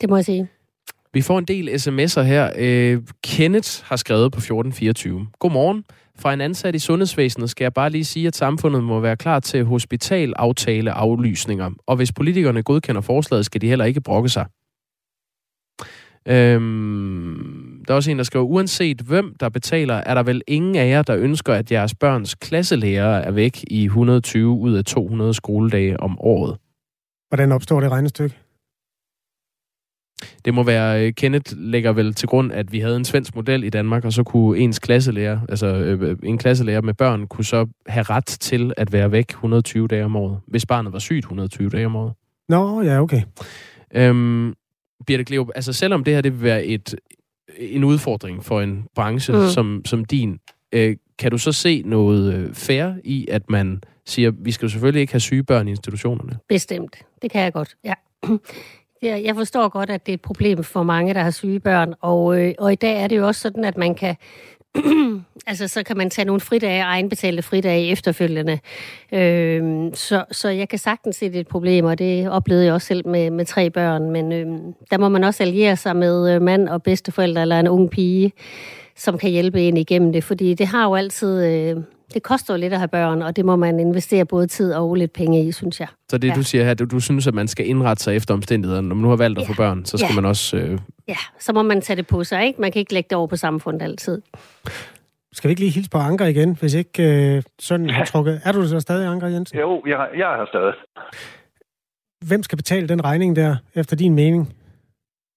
[0.00, 0.48] Det må jeg sige.
[1.14, 2.52] Vi får en del sms'er her.
[2.56, 5.26] Øh, Kenneth har skrevet på 1424.
[5.38, 5.84] Godmorgen.
[6.18, 9.40] Fra en ansat i sundhedsvæsenet skal jeg bare lige sige, at samfundet må være klar
[9.40, 11.70] til hospitalaftale aflysninger.
[11.86, 14.46] Og hvis politikerne godkender forslaget, skal de heller ikke brokke sig.
[16.28, 20.76] Øhm, der er også en, der skriver, uanset hvem der betaler, er der vel ingen
[20.76, 25.34] af jer, der ønsker, at jeres børns klasselærer er væk i 120 ud af 200
[25.34, 26.56] skoledage om året.
[27.28, 28.41] Hvordan opstår det regnestykke?
[30.44, 33.64] Det må være, øh, Kenneth lægger vel til grund, at vi havde en svensk model
[33.64, 37.66] i Danmark, og så kunne ens klasselærer, altså øh, en klasselærer med børn, kunne så
[37.86, 41.70] have ret til at være væk 120 dage om året, hvis barnet var sygt 120
[41.70, 42.12] dage om året.
[42.48, 43.22] Nå, ja, okay.
[43.94, 44.54] Øhm,
[45.06, 46.94] Birte Kleo, altså selvom det her det vil være et,
[47.58, 49.48] en udfordring for en branche mm.
[49.48, 50.38] som, som din,
[50.72, 54.70] øh, kan du så se noget øh, fair i, at man siger, vi skal jo
[54.70, 56.38] selvfølgelig ikke have syge børn i institutionerne.
[56.48, 56.96] Bestemt.
[57.22, 57.94] Det kan jeg godt, ja.
[59.02, 61.94] Jeg jeg forstår godt, at det er et problem for mange, der har syge børn,
[62.00, 64.16] og, øh, og i dag er det jo også sådan, at man kan
[65.46, 68.58] altså, så kan man tage nogle fridage, egenbetalte fridage efterfølgende.
[69.12, 72.74] Øh, så, så jeg kan sagtens se, det er et problem, og det oplevede jeg
[72.74, 74.10] også selv med, med tre børn.
[74.10, 74.46] Men øh,
[74.90, 78.32] der må man også alliere sig med øh, mand og bedsteforældre eller en ung pige,
[78.96, 80.24] som kan hjælpe en igennem det.
[80.24, 81.44] Fordi det har jo altid...
[81.44, 81.76] Øh,
[82.14, 84.94] det koster jo lidt at have børn, og det må man investere både tid og
[84.94, 85.88] lidt penge i, synes jeg.
[86.08, 86.34] Så det, Ja.
[86.34, 88.88] du siger her, du, du synes, at man skal indrette sig efter omstændighederne.
[88.88, 89.56] Når man nu har valgt at få Ja.
[89.56, 90.14] børn, så skal Ja.
[90.14, 90.56] man også...
[90.56, 92.60] Øh, Ja, så må man tage det på sig, ikke?
[92.60, 94.22] Man kan ikke lægge det over på samfundet altid.
[95.32, 97.02] Skal vi ikke lige hilse på Anker igen, hvis ikke
[97.36, 98.40] øh, sønnen har trukket...
[98.44, 99.58] Er du så stadig Anker Jensen?
[99.58, 100.72] Jo, jeg, jeg er her stadig.
[102.28, 104.54] Hvem skal betale den regning der, efter din mening?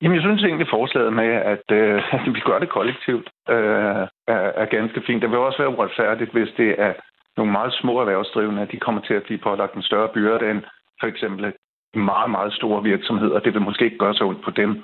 [0.01, 1.95] Jamen, jeg synes egentlig, forslaget med, at øh,
[2.35, 5.21] vi gør det kollektivt, øh, er, er ganske fint.
[5.21, 6.93] Det vil også være uretfærdigt, hvis det er
[7.37, 10.61] nogle meget små erhvervsdrivende, at de kommer til at blive pålagt en større byrde end
[10.99, 11.53] for eksempel
[11.95, 13.39] meget, meget store virksomheder.
[13.39, 14.83] Det vil måske ikke gøre så ondt på dem.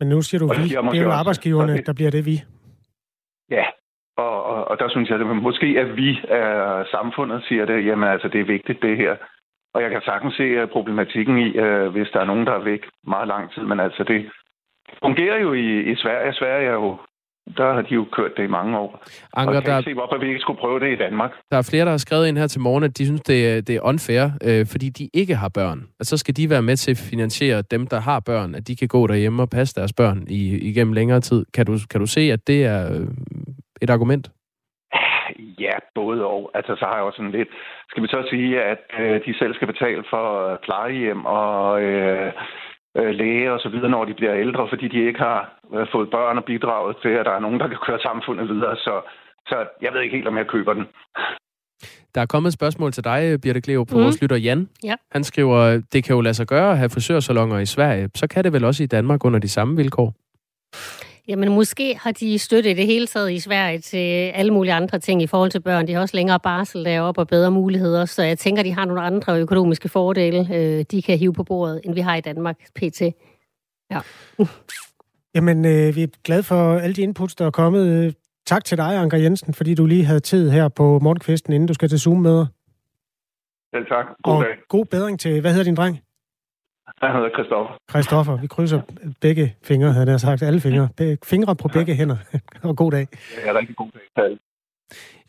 [0.00, 0.68] Men nu siger du vi.
[0.68, 2.42] det er jo arbejdsgiverne, der bliver det vi.
[3.50, 3.64] Ja,
[4.16, 8.08] og, og, og der synes jeg, at måske at vi er samfundet siger det, jamen
[8.08, 9.16] altså, det er vigtigt det her.
[9.74, 12.68] Og jeg kan sagtens se øh, problematikken i, øh, hvis der er nogen, der er
[12.72, 14.30] væk meget lang tid, men altså det
[15.02, 16.32] fungerer jo i, i Sverige.
[16.32, 16.98] Sverige er jo,
[17.56, 18.90] der har de jo kørt det i mange år.
[19.32, 21.32] og Anker, jeg kan der, ikke se, hvorfor vi ikke skulle prøve det i Danmark.
[21.50, 23.60] der er flere, der har skrevet ind her til morgen, at de synes, det er,
[23.60, 25.80] det er unfair, øh, fordi de ikke har børn.
[26.00, 28.76] At så skal de være med til at finansiere dem, der har børn, at de
[28.76, 31.46] kan gå derhjemme og passe deres børn i, igennem længere tid.
[31.54, 33.06] Kan du, kan du se, at det er øh,
[33.82, 34.30] et argument?
[35.60, 36.50] Ja, både og.
[36.54, 37.48] Altså, så har jeg også sådan lidt...
[37.88, 42.32] Skal vi så sige, at øh, de selv skal betale for plejehjem og øh,
[42.98, 45.40] øh, læge og så videre, når de bliver ældre, fordi de ikke har
[45.74, 48.76] øh, fået børn og bidraget til, at der er nogen, der kan køre samfundet videre.
[48.76, 48.94] Så,
[49.46, 50.86] så jeg ved ikke helt, om jeg køber den.
[52.14, 54.02] Der er kommet et spørgsmål til dig, Birte Cleo, på mm.
[54.02, 54.68] vores lytter Jan.
[54.84, 54.94] Ja.
[55.12, 58.10] Han skriver, det kan jo lade sig gøre at have frisørsalonger i Sverige.
[58.14, 60.14] Så kan det vel også i Danmark under de samme vilkår?
[61.28, 64.98] Jamen, måske har de støtte i det hele taget i Sverige til alle mulige andre
[64.98, 65.86] ting i forhold til børn.
[65.86, 69.02] De har også længere barsel deroppe og bedre muligheder, så jeg tænker, de har nogle
[69.02, 73.02] andre økonomiske fordele, øh, de kan hive på bordet, end vi har i Danmark, pt.
[75.34, 78.14] Jamen, øh, vi er glade for alle de inputs, der er kommet.
[78.46, 81.74] Tak til dig, Anker Jensen, fordi du lige havde tid her på morgenkvisten, inden du
[81.74, 82.46] skal til Zoom-møder.
[83.74, 84.06] Selv tak.
[84.22, 84.54] God Og dag.
[84.68, 86.00] god bedring til, hvad hedder din dreng?
[87.02, 87.76] Jeg hedder Christoffer.
[87.90, 88.36] Christoffer.
[88.36, 88.80] Vi krydser
[89.20, 90.42] begge fingre, havde jeg sagt.
[90.42, 90.88] Alle fingre.
[91.24, 92.16] Fingre på begge hænder.
[92.62, 93.08] og god dag.
[93.44, 94.38] Er rigtig god dag til.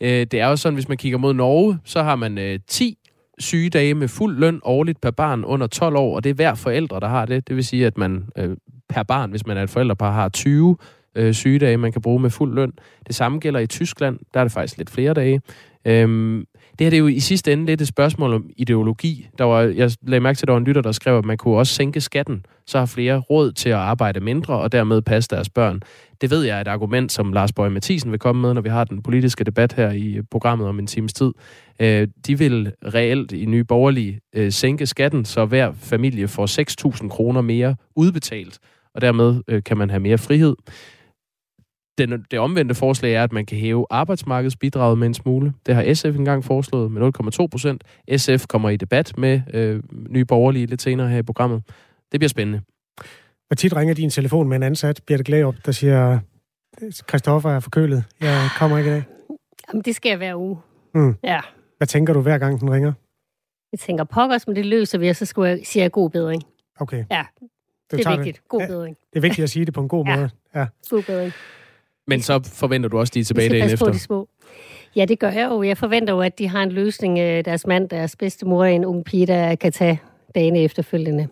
[0.02, 2.98] Øh, det er jo sådan, hvis man kigger mod Norge, så har man øh, 10
[3.40, 7.00] sygedage med fuld løn årligt per barn under 12 år, og det er hver forældre,
[7.00, 7.48] der har det.
[7.48, 8.58] Det vil sige, at man øh,
[8.90, 10.78] per barn, hvis man er et forældrepar, har 20
[11.16, 12.74] øh, sygedage, man kan bruge med fuld løn.
[13.08, 14.20] Det samme gælder i Tyskland.
[14.34, 15.42] Der er det faktisk lidt flere dage.
[15.86, 16.46] Øhm,
[16.82, 19.28] det her det er jo i sidste ende lidt et spørgsmål om ideologi.
[19.38, 21.38] Der var, jeg lagde mærke til, at der var en lytter, der skrev, at man
[21.38, 25.28] kunne også sænke skatten, så har flere råd til at arbejde mindre og dermed passe
[25.30, 25.82] deres børn.
[26.22, 28.70] Det ved jeg er et argument, som Lars Bøge Mathisen vil komme med, når vi
[28.70, 31.32] har den politiske debat her i programmet om en times tid.
[31.80, 37.10] Øh, de vil reelt i Nye Borgerlige øh, sænke skatten, så hver familie får 6.000
[37.10, 38.60] kroner mere udbetalt,
[38.96, 40.56] og dermed øh, kan man have mere frihed.
[41.98, 45.54] Den, det omvendte forslag er, at man kan hæve arbejdsmarkedsbidraget med en smule.
[45.66, 47.84] Det har SF engang foreslået med 0,2 procent.
[48.18, 51.64] SF kommer i debat med øh, Nye Borgerlige lidt senere her i programmet.
[52.12, 52.62] Det bliver spændende.
[53.48, 56.20] Hvor tit ringer din telefon med en ansat, Birte Glæup, der siger,
[57.10, 58.04] Christoffer er forkølet.
[58.22, 59.04] Jeg kommer ikke i dag.
[59.70, 60.58] Jamen, det sker hver uge.
[60.96, 61.16] Mm.
[61.24, 61.40] Ja.
[61.78, 62.94] Hvad tænker du hver gang, den ringer?
[63.72, 66.44] Jeg tænker, pokkers, men det løser vi, og så skulle jeg, siger jeg god bedring.
[66.80, 67.06] Okay.
[67.12, 67.24] Ja,
[67.92, 68.42] Du det er vigtigt.
[68.48, 68.68] God Ja.
[68.68, 68.98] bedring.
[69.14, 70.16] Det er vigtigt at sige det på en god Ja.
[70.16, 70.30] måde.
[70.56, 70.66] Ja.
[70.90, 71.34] God bedring.
[72.12, 73.94] Men så forventer du også, de er tilbage dagen passe på efter.
[73.94, 74.28] de små.
[74.96, 75.64] Ja, det gør jeg jo.
[75.64, 77.20] Jeg forventer jo, at de har en løsning.
[77.20, 80.00] øh, Deres mand, deres bedstemor, en ung pige, der kan tage
[80.36, 81.28] dagene efterfølgende.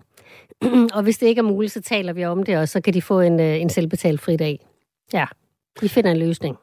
[0.96, 3.02] og hvis det ikke er muligt, så taler vi om det, og så kan de
[3.02, 4.60] få en, øh, en selvbetalt fridag.
[5.14, 5.26] Ja,
[5.82, 6.56] vi finder en løsning.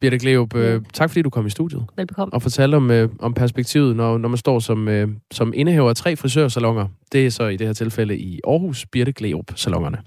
[0.00, 2.34] Birte Gleup, øh, tak fordi du kom i studiet Velbekomme.
[2.34, 5.96] og fortalte om, øh, om perspektivet, når, når man står som, øh, som indehaver af
[5.96, 6.86] tre frisørsalonger.
[7.12, 9.98] Det er så i det her tilfælde i Aarhus, Birte Gleup-salongerne.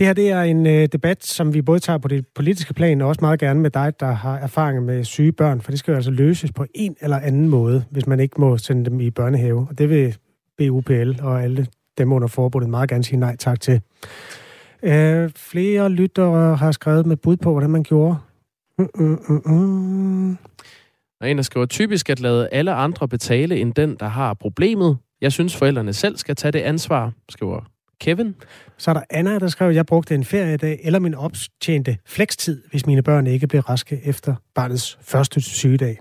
[0.00, 3.00] Det her det er en øh, debat, som vi både tager på det politiske plan,
[3.00, 5.92] og også meget gerne med dig, der har erfaring med syge børn, for det skal
[5.92, 9.10] jo altså løses på en eller anden måde, hvis man ikke må sende dem i
[9.10, 9.66] børnehave.
[9.70, 10.16] Og det vil
[10.58, 11.66] BUPL og alle
[11.98, 13.80] dem under forbundet meget gerne sige nej tak til.
[14.82, 18.16] Øh, flere lyttere har skrevet med bud på, hvordan man gjorde.
[18.78, 20.38] Mm, mm, mm, mm.
[21.20, 24.98] Og en, der skriver, typisk at lade alle andre betale end den, der har problemet.
[25.20, 27.64] Jeg synes, forældrene selv skal tage det ansvar, skriver
[28.00, 28.34] Kevin.
[28.78, 32.62] Så er der Anna, der skrev, at jeg brugte en feriedag eller min optjente flekstid,
[32.70, 35.98] hvis mine børn ikke blev raske efter barnets første sygedag.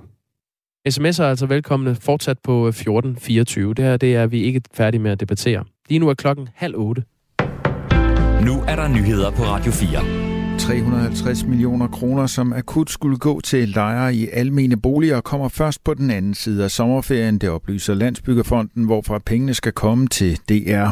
[0.89, 3.73] SMS'er er altså velkomne fortsat på 1424.
[3.73, 5.65] Det her det er vi ikke færdige med at debattere.
[5.89, 7.03] Lige nu er klokken halv otte.
[8.45, 10.28] Nu er der nyheder på Radio 4.
[10.69, 15.93] 350 millioner kroner, som akut skulle gå til lejere i almene boliger, kommer først på
[15.93, 17.37] den anden side af sommerferien.
[17.37, 20.89] Det oplyser Landsbyggefonden, hvorfra pengene skal komme til DR.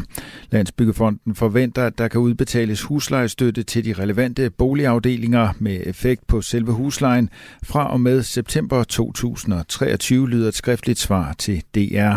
[0.52, 6.72] Landsbyggefonden forventer, at der kan udbetales huslejestøtte til de relevante boligafdelinger med effekt på selve
[6.72, 7.30] huslejen.
[7.64, 12.16] Fra og med september 2023 lyder et skriftligt svar til DR.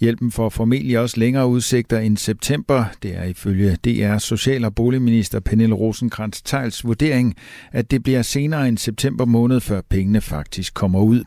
[0.00, 2.84] Hjælpen får formentlig også længere udsigter end september.
[3.02, 7.34] Det er ifølge DR Social- og Boligminister Pernille rosenkrantz teils vurdering,
[7.72, 11.24] at det bliver senere end september måned, før pengene faktisk kommer ud.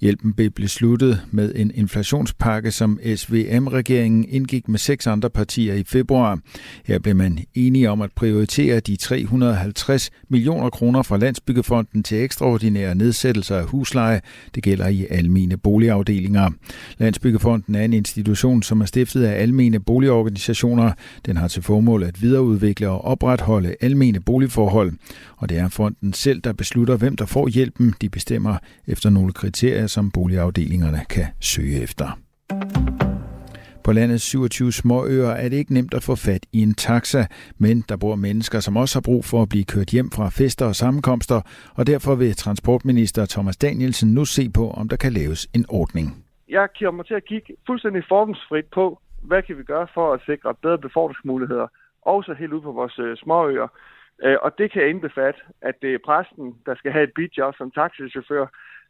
[0.00, 6.38] Hjælpen blev besluttet med en inflationspakke, som SVM-regeringen indgik med seks andre partier i februar.
[6.84, 12.94] Her blev man enige om at prioritere de 350 millioner kroner fra Landsbyggefonden til ekstraordinære
[12.94, 14.20] nedsættelser af husleje.
[14.54, 16.50] Det gælder i almene boligafdelinger.
[16.98, 20.92] Landsbyggefonden er en institution, som er stiftet af almene boligorganisationer.
[21.26, 24.92] Den har til formål at videreudvikle og opretholde almene boligforhold.
[25.36, 27.94] Og det er fonden selv, der beslutter, hvem der får hjælpen.
[28.00, 32.08] De bestemmer efter nogle kriterier kriterier, som boligafdelingerne kan søge efter.
[33.84, 37.22] På landets 27 småøer er det ikke nemt at få fat i en taxa,
[37.58, 40.66] men der bor mennesker, som også har brug for at blive kørt hjem fra fester
[40.66, 41.38] og sammenkomster,
[41.78, 46.06] og derfor vil transportminister Thomas Danielsen nu se på, om der kan laves en ordning.
[46.48, 48.84] Jeg kommer til at kigge fuldstændig fordomsfrit på,
[49.22, 51.66] hvad kan vi gøre for at sikre bedre befordringsmuligheder,
[52.02, 53.68] også helt ude på vores øh, småøer.
[54.24, 57.70] Øh, og det kan indbefatte, at det er præsten, der skal have et bidjob som
[57.70, 58.46] taxichauffør,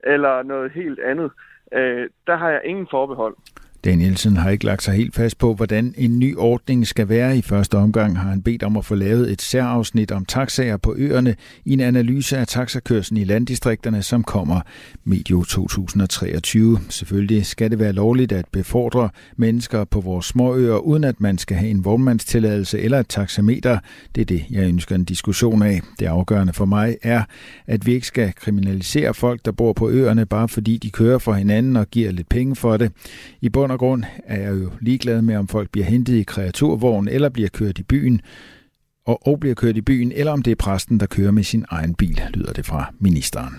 [0.07, 1.31] eller noget helt andet.
[1.73, 3.37] Øh, der har jeg ingen forbehold.
[3.85, 7.39] Danielsen har ikke lagt sig helt fast på, hvordan en ny ordning skal være.
[7.39, 10.95] I første omgang har han bedt om at få lavet et særafsnit om taxaer på
[10.99, 14.61] øerne i en analyse af taxakørslen i landdistrikterne, som kommer
[15.05, 16.79] medio 2023.
[16.89, 21.57] Selvfølgelig skal det være lovligt at befordre mennesker på vores småøer, uden at man skal
[21.57, 23.79] have en vognmandstilladelse eller et taxameter.
[24.15, 25.81] Det er det, jeg ønsker en diskussion af.
[25.99, 27.23] Det afgørende for mig er,
[27.67, 31.33] at vi ikke skal kriminalisere folk, der bor på øerne, bare fordi de kører for
[31.33, 32.93] hinanden og giver lidt penge for det.
[33.41, 37.09] I bund og grund er jeg jo ligeglad med, om folk bliver hentet i kreaturvogn
[37.09, 38.21] eller bliver kørt i byen,
[39.07, 41.65] og, og bliver kørt i byen, eller om det er præsten, der kører med sin
[41.69, 43.55] egen bil, lyder det fra ministeren.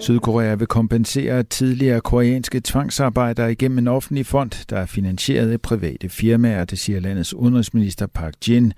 [0.00, 6.08] Sydkorea vil kompensere tidligere koreanske tvangsarbejdere igennem en offentlig fond, der er finansieret af private
[6.08, 8.72] firmaer, det siger landets udenrigsminister Park Jin.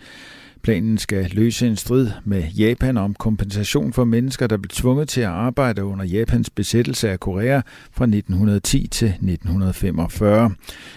[0.63, 5.21] Planen skal løse en strid med Japan om kompensation for mennesker, der blev tvunget til
[5.21, 7.61] at arbejde under Japans besættelse af Korea
[7.93, 10.55] fra 1910 til 1945.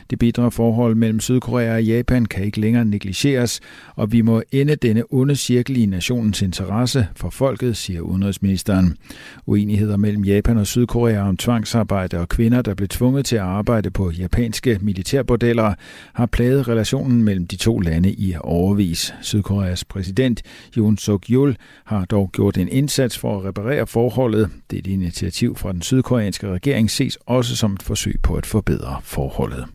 [0.09, 3.59] Det bidre forhold mellem Sydkorea og Japan kan ikke længere negligeres,
[3.95, 8.97] og vi må ende denne onde cirkel i nationens interesse for folket, siger udenrigsministeren.
[9.45, 13.91] Uenigheder mellem Japan og Sydkorea om tvangsarbejde og kvinder, der blev tvunget til at arbejde
[13.91, 15.73] på japanske militærbordeller,
[16.13, 19.13] har plaget relationen mellem de to lande i overvis.
[19.21, 20.41] Sydkorea Sydkoreas præsident
[20.77, 24.49] Yoon suk yeol har dog gjort en indsats for at reparere forholdet.
[24.69, 28.45] Det er et initiativ fra den sydkoreanske regering ses også som et forsøg på at
[28.45, 29.65] forbedre forholdet.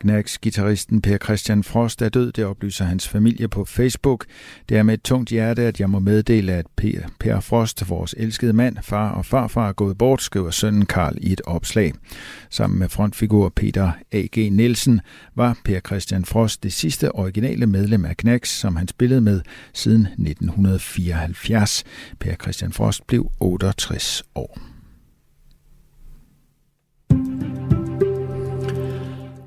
[0.00, 4.26] Knacks gitarristen Per Christian Frost er død, det oplyser hans familie på Facebook.
[4.68, 8.14] Det er med et tungt hjerte, at jeg må meddele, at Per, per Frost, vores
[8.18, 11.92] elskede mand, far og farfar, er gået bort, skriver sønnen Karl i et opslag.
[12.50, 14.52] Sammen med frontfigur Peter A.G.
[14.52, 15.00] Nielsen
[15.34, 19.40] var Per Christian Frost det sidste originale medlem af Knacks, som han spillede med
[19.72, 21.84] siden 1974.
[22.20, 24.69] Per Christian Frost blev 68 år.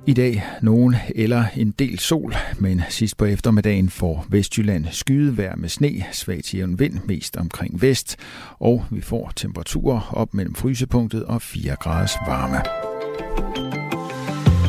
[0.07, 5.69] I dag nogen eller en del sol, men sidst på eftermiddagen får Vestjylland skydevejr med
[5.69, 8.17] sne, svag til jævn vind, mest omkring vest,
[8.59, 12.57] og vi får temperaturer op mellem frysepunktet og 4 graders varme.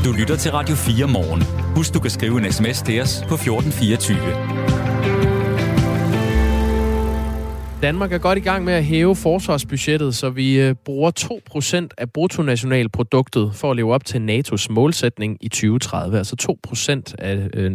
[0.05, 1.43] Du lytter til Radio 4 morgen.
[1.77, 5.34] Husk, du kan skrive en sms til os på 1424.
[7.83, 11.11] Danmark er godt i gang med at hæve forsvarsbudgettet, så vi øh, bruger
[11.89, 16.19] 2% af bruttonationalproduktet for at leve op til NATO's målsætning i 2030.
[16.19, 17.73] Altså 2% af øh,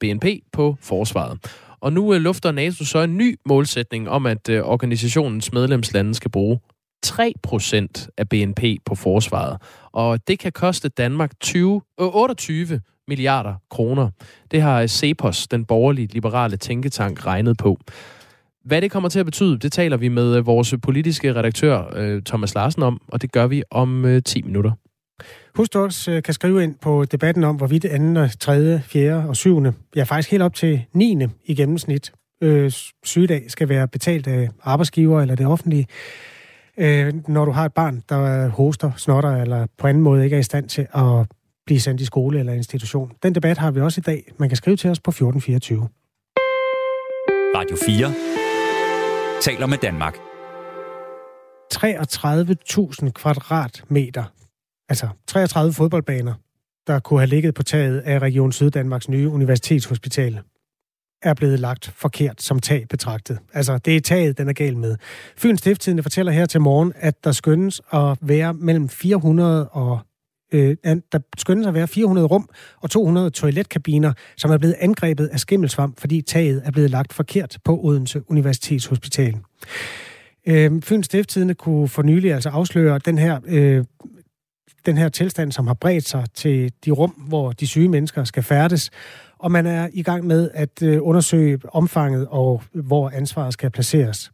[0.00, 1.38] BNP på forsvaret.
[1.80, 6.58] Og nu øh, lufter NATO så en ny målsætning om, at organisationens medlemslande skal bruge
[7.06, 9.58] 3% af BNP på forsvaret.
[9.92, 14.10] Og det kan koste Danmark 20, 28 milliarder kroner.
[14.50, 17.78] Det har Cepos, den borgerlige liberale tænketank, regnet på.
[18.64, 22.22] Hvad det kommer til at betyde, det taler vi med øh, vores politiske redaktør øh,
[22.22, 24.72] Thomas Larsen om, og det gør vi om 10 øh, minutter.
[25.54, 27.86] Husk du også kan skrive ind på debatten om, hvorvidt
[28.32, 29.28] 2., 3., 4.
[29.28, 29.66] og 7.
[29.96, 31.18] ja faktisk helt op til 9.
[31.44, 32.72] i gennemsnit øh,
[33.04, 35.86] sygedag skal være betalt af arbejdsgiver eller det offentlige.
[36.76, 40.40] øh, når du har et barn, der hoster, snotter eller på anden måde ikke er
[40.40, 41.26] i stand til at
[41.66, 43.12] blive sendt i skole eller institution.
[43.22, 44.32] Den debat har vi også i dag.
[44.38, 45.88] Man kan skrive til os på 1424.
[47.54, 48.49] Radio 4
[49.40, 50.16] taler med Danmark.
[51.74, 54.24] 33.000 kvadratmeter,
[54.88, 56.34] altså 33 fodboldbaner,
[56.86, 60.40] der kunne have ligget på taget af Region Syddanmarks nye universitetshospital,
[61.22, 63.38] er blevet lagt forkert som tag betragtet.
[63.52, 64.96] Altså, det er taget, den er gal med.
[65.36, 70.00] Fyns Stifttidende fortæller her til morgen, at der skønnes at være mellem 400 og
[70.52, 72.48] øh, der skyndes at være 400 rum
[72.82, 77.58] og 200 toiletkabiner, som er blevet angrebet af skimmelsvamp, fordi taget er blevet lagt forkert
[77.64, 79.34] på Odense Universitetshospital.
[80.46, 83.84] Øh, Fyns Stifttidende kunne for nylig altså afsløre den her, øh,
[84.86, 88.42] den her tilstand, som har bredt sig til de rum, hvor de syge mennesker skal
[88.42, 88.90] færdes,
[89.40, 94.32] og man er i gang med at øh, undersøge omfanget og hvor ansvaret skal placeres.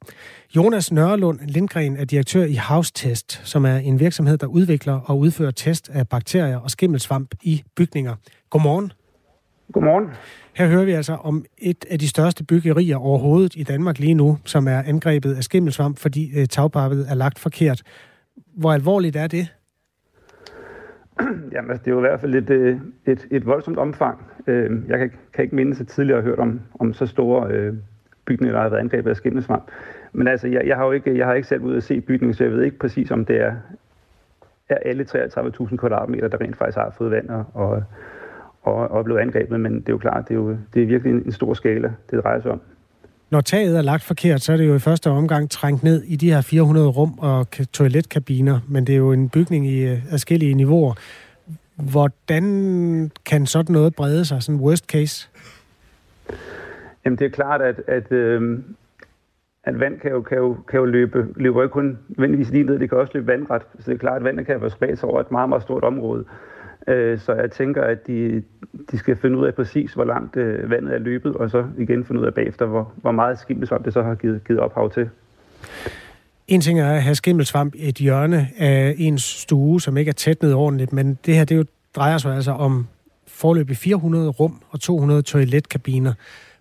[0.56, 5.18] Jonas Nørlund Lindgren er direktør i House Test, som er en virksomhed, der udvikler og
[5.18, 8.14] udfører test af bakterier og skimmelsvamp i bygninger.
[8.50, 8.92] Godmorgen.
[9.72, 10.06] Godmorgen.
[10.54, 14.38] Her hører vi altså om et af de største byggerier overhovedet i Danmark lige nu,
[14.44, 17.82] som er angrebet af skimmelsvamp, fordi øh, tagpappet er lagt forkert.
[18.56, 19.48] Hvor alvorligt er det?
[21.52, 24.26] Jamen, altså, det er jo i hvert fald et, øh, et, et voldsomt omfang.
[24.46, 27.74] Øh, jeg kan, kan ikke mindes, at tidligere har hørt om, om så store øh,
[28.24, 29.64] bygninger, der har været angrebet af skimmelsvamp.
[30.12, 32.34] Men altså, jeg, jeg, har jo ikke, jeg har ikke selv ud at se bygningen,
[32.34, 33.54] så jeg ved ikke præcis, om det er,
[34.68, 37.82] er alle 33.000 kvadratmeter, der rent faktisk har fået vand og, og,
[38.62, 39.60] og, og blevet angrebet.
[39.60, 41.92] Men det er jo klart, det er, jo, det er virkelig en, en stor skala,
[42.10, 42.60] det drejer sig om.
[43.30, 46.16] Når taget er lagt forkert, så er det jo i første omgang trængt ned i
[46.16, 50.54] de her 400 rum og toiletkabiner, men det er jo en bygning i øh, forskellige
[50.54, 50.94] niveauer.
[51.90, 52.44] Hvordan
[53.26, 55.28] kan sådan noget brede sig, sådan worst case?
[57.04, 58.58] Jamen det er klart, at, at, øh,
[59.64, 62.78] at vand kan jo, kan jo, kan jo løbe, løber ikke kun nødvendigvis lige ned,
[62.78, 63.62] det kan også løbe vandret.
[63.78, 66.20] Så det er klart, at vandet kan være spredt over et meget, meget stort område.
[66.20, 66.55] Øh,
[66.88, 68.42] Øh, så jeg tænker, at de,
[68.90, 72.04] de skal finde ud af præcis, hvor langt øh, vandet er løbet, og så igen
[72.04, 75.10] finde ud af bagefter, hvor, hvor meget skimmelsvamp det så har givet, givet ophav til.
[76.48, 80.12] En ting er at have skimmelsvamp i et hjørne af ens stue, som ikke er
[80.12, 81.64] tætnet ordentligt, men det her det jo
[81.96, 82.86] drejer sig altså om
[83.26, 86.12] forløbig 400 rum og 200 toiletkabiner.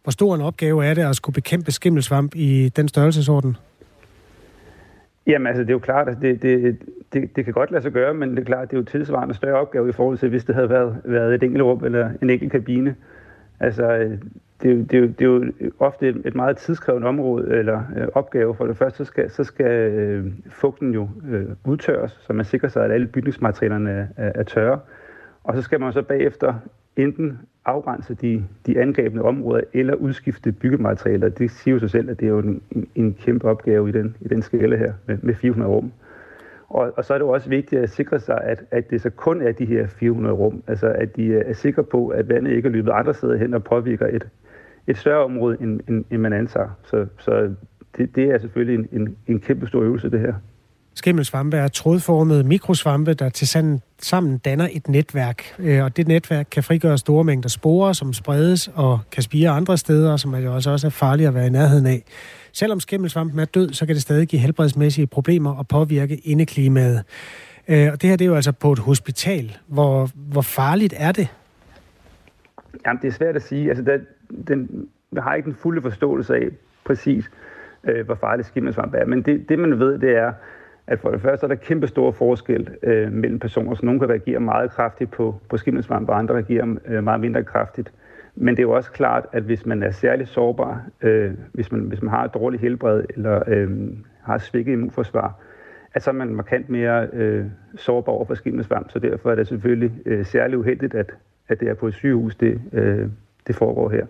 [0.04, 3.58] Hvor stor en opgave er det at skulle bekæmpe skimmelsvamp i den størrelsesorden?
[5.28, 6.78] Jamen altså, det er jo klart, at det, det,
[7.14, 9.34] det, det kan godt lade sig gøre, men det er klart, det er jo tilsvarende
[9.34, 12.30] større opgave i forhold til, hvis det havde været, været et enkelt rum eller en
[12.30, 12.96] enkelt kabine.
[13.60, 14.18] Altså, øh,
[14.62, 18.56] det, det, det er jo ofte et, et meget tidskrævende område eller øh, opgave.
[18.56, 22.70] For det første, så skal, så skal øh, fugten jo øh, udtørres, så man sikrer
[22.70, 24.80] sig, at alle bygningsmaterialerne er, er tørre.
[25.44, 26.54] Og så skal man så bagefter
[26.98, 31.30] enten afgrænse de, de angrebne områder eller udskifte byggematerialer.
[31.30, 33.92] Det siger jo sig selv, at det er jo en, en, en kæmpe opgave i
[33.92, 35.92] den, i den skala her med, med 400 rum.
[36.70, 39.10] Og, og så er det jo også vigtigt at sikre sig, at, at det så
[39.10, 40.64] kun er de her 400 rum.
[40.68, 43.64] Altså at de er sikre på, at vandet ikke er løbet andre steder hen og
[43.64, 44.30] påvirker et,
[44.88, 46.70] et større område, end, end, end man antager.
[46.84, 47.54] Så, så
[47.98, 50.34] det, det er selvfølgelig en, en, en kæmpe stor øvelse, det her.
[50.96, 53.48] Skimmelsvampe er trådformede mikrosvampe, der til
[54.00, 55.44] sammen danner et netværk.
[55.60, 59.78] Øh, og det netværk kan frigøre store mængder sporer, som spredes og kan spire andre
[59.78, 62.04] steder, som jo altså også er farlige at være i nærheden af.
[62.52, 67.04] Selvom skimmelsvampen er død, så kan det stadig give helbredsmæssige problemer og påvirke indeklimaet.
[67.68, 69.58] Øh, og det her det er jo altså på et hospital.
[69.68, 71.28] Hvor, hvor farligt er det?
[72.86, 73.70] Jamen, det er svært at sige.
[73.70, 73.98] Altså, der,
[74.48, 76.48] den, jeg har ikke den fulde forståelse af
[76.86, 77.32] præcis,
[77.84, 79.06] øh, hvor farligt skimmelsvamp er.
[79.06, 80.34] Men det, det, man ved, det er,
[80.88, 83.76] at for det første er der kæmpe store forskel øh, mellem personer.
[83.76, 87.44] Så nogle kan reagere meget kraftigt på, på skimmelsvamp, og andre reagerer øh, meget mindre
[87.44, 87.94] kraftigt.
[88.36, 91.82] Men det er jo også klart, at hvis man er særlig sårbar, øh, hvis, man,
[91.82, 93.70] hvis man har et dårligt helbred eller øh,
[94.22, 95.40] har svækket immunforsvar,
[95.94, 97.46] at så er man markant mere øh,
[97.76, 98.92] sårbar over for skimmelsvamp.
[98.92, 101.12] Så derfor er det selvfølgelig øh, særlig uheldigt, at,
[101.48, 103.08] at det er på et sygehus, det, øh,
[103.48, 104.06] det foregår her.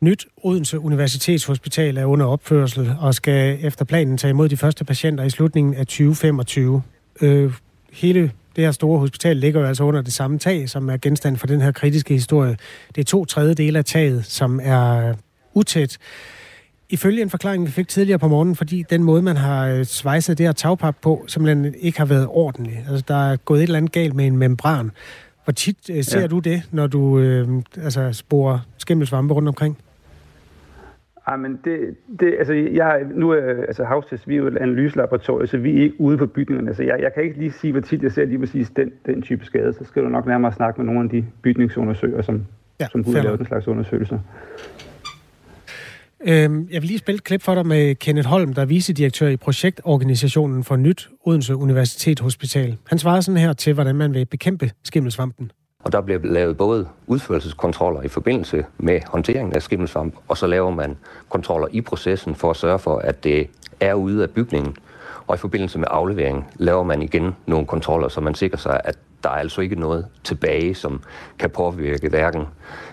[0.00, 5.24] Nyt Odense Universitetshospital er under opførsel og skal efter planen tage imod de første patienter
[5.24, 6.82] i slutningen af 2025.
[7.20, 7.52] Øh,
[7.92, 11.36] hele det her store hospital ligger jo altså under det samme tag, som er genstand
[11.36, 12.56] for den her kritiske historie.
[12.94, 15.14] Det er to tredjedele af taget, som er
[15.54, 15.98] utæt.
[16.88, 20.38] Ifølge en forklaring, vi fik tidligere på morgenen, fordi den måde, man har øh, svejset
[20.38, 22.84] det her tagpap på, simpelthen ikke har været ordentlig.
[22.88, 24.90] Altså, der er gået et eller andet galt med en membran.
[25.44, 26.26] Hvor tit øh, ser ja.
[26.26, 29.78] du det, når du øh, altså, sporer skimmelsvampe rundt omkring?
[31.30, 35.46] Ja, men det, det, altså, jeg, nu er altså, Havstest, vi er jo et analyselaboratorium,
[35.46, 36.74] så vi er ikke ude på bygningerne.
[36.74, 39.22] Så jeg, jeg kan ikke lige sige, hvor tit jeg ser lige præcis den, den
[39.22, 39.72] type skade.
[39.72, 42.46] Så skal du nok nærmere snakke med nogle af de bygningsundersøgere, som,
[42.80, 44.18] ja, som kunne lave den slags undersøgelser.
[46.26, 49.28] Øhm, jeg vil lige spille et klip for dig med Kenneth Holm, der er vicedirektør
[49.28, 52.76] i projektorganisationen for Nyt Odense Universitet Hospital.
[52.88, 55.50] Han svarer sådan her til, hvordan man vil bekæmpe skimmelsvampen.
[55.84, 60.70] Og der bliver lavet både udførelseskontroller i forbindelse med håndteringen af skimmelsvamp, og så laver
[60.70, 60.96] man
[61.28, 63.50] kontroller i processen for at sørge for, at det
[63.80, 64.76] er ude af bygningen.
[65.26, 68.98] Og i forbindelse med afleveringen laver man igen nogle kontroller, så man sikrer sig, at
[69.22, 71.02] der er altså ikke noget tilbage, som
[71.38, 72.44] kan påvirke hverken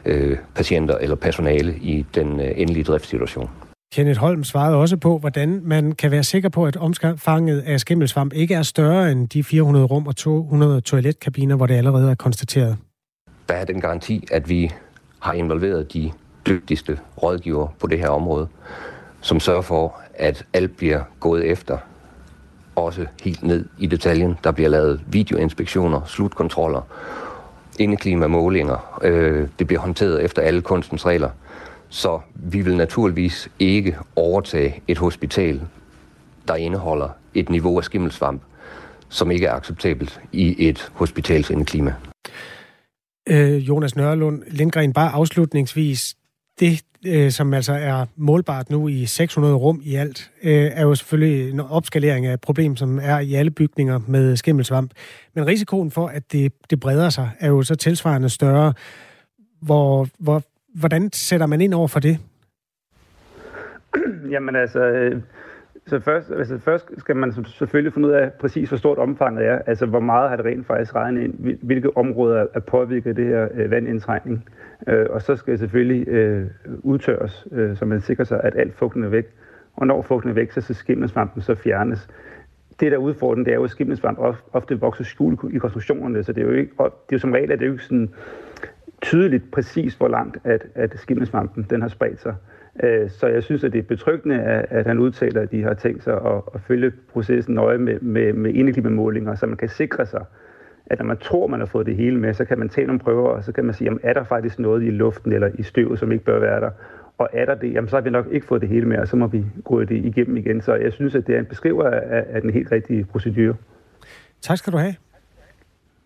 [0.05, 3.49] øh, patienter eller personale i den øh, endelige driftssituation.
[3.93, 8.33] Kenneth Holm svarede også på, hvordan man kan være sikker på, at omfanget af skimmelsvamp
[8.33, 12.77] ikke er større end de 400 rum og 200 toiletkabiner, hvor det allerede er konstateret.
[13.49, 14.71] Der er den garanti, at vi
[15.19, 16.11] har involveret de
[16.47, 18.47] dygtigste rådgiver på det her område,
[19.21, 21.77] som sørger for, at alt bliver gået efter,
[22.75, 24.37] også helt ned i detaljen.
[24.43, 26.81] Der bliver lavet videoinspektioner, slutkontroller,
[27.79, 28.99] indeklimamålinger.
[29.03, 31.29] Øh, det bliver håndteret efter alle kunstens regler.
[31.89, 35.61] Så vi vil naturligvis ikke overtage et hospital,
[36.47, 38.41] der indeholder et niveau af skimmelsvamp,
[39.09, 41.93] som ikke er acceptabelt i et hospitals indeklima.
[43.29, 46.15] Øh, Jonas Nørlund Lindgren, bare afslutningsvis.
[46.59, 50.95] Det, øh, som altså er målbart nu i 600 rum i alt, øh, er jo
[50.95, 54.91] selvfølgelig en opskalering af et problem, som er i alle bygninger med skimmelsvamp.
[55.35, 58.73] Men risikoen for, at det, det breder sig, er jo så tilsvarende større.
[59.61, 60.43] Hvor, hvor,
[60.79, 62.19] hvordan sætter man ind over for det?
[64.33, 65.21] Jamen altså, øh,
[65.87, 69.59] så først, altså først skal man selvfølgelig finde ud af præcis, hvor stort omfanget er.
[69.65, 71.57] Altså, hvor meget har det rent faktisk regnet ind?
[71.61, 74.49] Hvilke områder er påvirket det her øh, vandindtrængning?
[74.87, 76.47] Øh, og så skal det selvfølgelig øh,
[76.83, 79.25] udtørres, øh, så man sikrer sig, at alt fugten er væk.
[79.75, 82.07] Og når fugten er væk, så skal skimmelsvampen så fjernes.
[82.79, 84.19] Det, der er udfordringen, det er jo, at skimmelsvamp
[84.53, 87.51] ofte vokser skjult i konstruktionerne, så det er jo ikke, det er jo som regel,
[87.51, 88.09] at det er jo ikke sådan
[89.01, 92.35] tydeligt præcis, hvor langt at, at skimmelsvampen den har spredt sig.
[92.83, 96.03] Øh, så jeg synes, at det er betryggende, at han udtaler, at de har tænkt
[96.03, 100.25] sig at, at følge processen nøje med, med, med indeklimamålinger, så man kan sikre sig,
[100.85, 102.99] at når man tror, man har fået det hele med, så kan man tage nogle
[102.99, 105.63] prøver, og så kan man sige, jamen, er der faktisk noget i luften eller i
[105.63, 106.69] støvet, som ikke bør være der?
[107.17, 109.07] Og er der det, jamen, så har vi nok ikke fået det hele med, og
[109.07, 110.61] så må vi gå det igennem igen.
[110.61, 113.55] Så jeg synes, at det er en beskriver af, af den helt rigtige procedure.
[114.41, 114.95] Tak skal du have.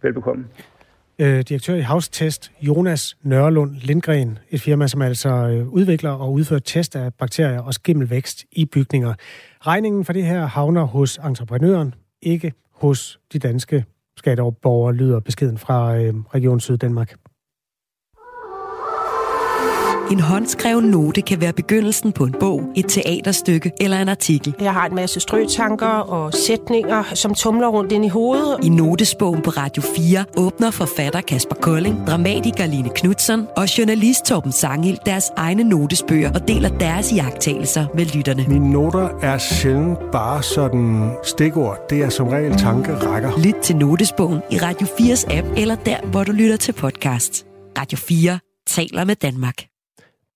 [0.02, 0.46] Velbekomme
[1.22, 6.34] øh, direktør i House Test, Jonas Nørlund Lindgren, et firma, som altså øh, udvikler og
[6.34, 9.14] udfører test af bakterier og skimmelvækst i bygninger.
[9.60, 13.86] Regningen for det her havner hos entreprenøren, ikke hos de danske
[14.18, 17.16] skatteborgere, lyder beskeden fra øh, Region Syddanmark.
[20.12, 24.56] En håndskreven note kan være begyndelsen på en bog, et teaterstykke eller en artikel.
[24.62, 28.58] Jeg har en masse strøtanker og sætninger, som tumler rundt ind i hovedet.
[28.64, 34.52] I notesbogen på Radio 4 åbner forfatter Kasper Kolding, dramatiker Line Knudsen og journalist Torben
[34.52, 38.46] Sangil deres egne notesbøger og deler deres iagttagelser med lytterne.
[38.48, 41.78] Mine noter er sjældent bare sådan stikord.
[41.90, 43.32] Det er som regel tankerækker.
[43.44, 47.46] Lyt til notesbogen i Radio 4's app eller der, hvor du lytter til podcast.
[47.78, 49.71] Radio 4 taler med Danmark.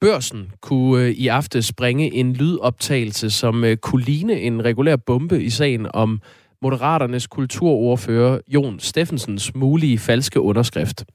[0.05, 5.43] Børsen kunne øh, i aftes bringe en lydoptagelse, som øh, kunne ligne en regulær bombe
[5.43, 6.21] i sagen om
[6.61, 11.05] Moderaternes kulturordfører Jon Steffensens mulige falske underskrift.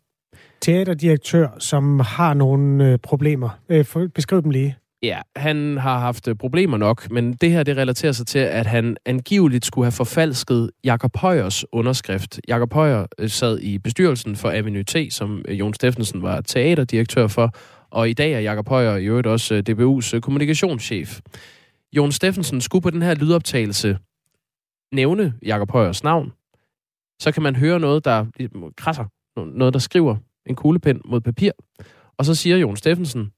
[0.61, 3.49] Teaterdirektør, som har nogle øh, problemer.
[4.15, 4.77] Beskriv dem lige.
[5.03, 8.97] Ja, han har haft problemer nok, men det her det relaterer sig til, at han
[9.07, 12.41] angiveligt skulle have forfalsket Jakob Højers underskrift.
[12.49, 17.55] Jakob Højer sad i bestyrelsen for Avenue T, som Jon Steffensen var teaterdirektør for,
[17.91, 21.21] og i dag er Jakob Højer i øvrigt også øh, DBU's øh, kommunikationschef.
[21.93, 23.99] Jon Steffensen skulle på den her lydoptagelse
[24.93, 26.33] nævne Jakob Højers navn.
[27.21, 28.27] Så kan man høre noget, der
[28.77, 29.05] krasser.
[29.37, 30.17] Noget, der skriver
[30.47, 31.51] en kuglepen mod papir.
[32.17, 33.33] Og så siger Jon Steffensen,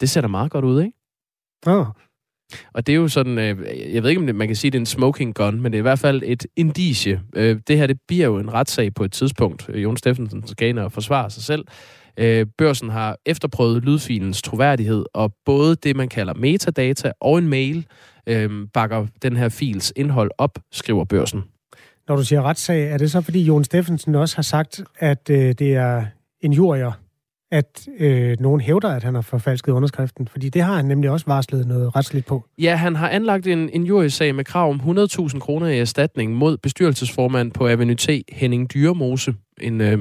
[0.00, 0.96] det ser da meget godt ud, ikke?
[1.66, 1.84] Ja.
[2.72, 4.82] Og det er jo sådan, øh, jeg ved ikke, om man kan sige, det er
[4.82, 7.22] en smoking gun, men det er i hvert fald et indicie.
[7.34, 9.68] det her, det bliver jo en retssag på et tidspunkt.
[9.68, 11.64] Jon Steffensen skal ind og forsvare sig selv.
[12.18, 17.86] Øh, børsen har efterprøvet lydfilens troværdighed, og både det, man kalder metadata og en mail,
[18.26, 21.44] øh, bakker den her fils indhold op, skriver børsen.
[22.08, 25.54] Når du siger retssag, er det så, fordi Jon Steffensen også har sagt, at øh,
[25.58, 26.06] det er
[26.40, 26.92] en jurier,
[27.50, 30.28] at øh, nogen hævder, at han har forfalsket underskriften?
[30.28, 32.44] Fordi det har han nemlig også varslet noget retsligt på.
[32.58, 36.56] Ja, han har anlagt en, en jurysag med krav om 100.000 kroner i erstatning mod
[36.56, 39.98] bestyrelsesformand på Avenue T, Henning Dyremose, en, øh,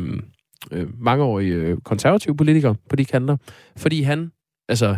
[0.71, 3.37] øh, mangeårig øh, konservativ politiker på de kanter,
[3.77, 4.31] fordi han,
[4.69, 4.95] altså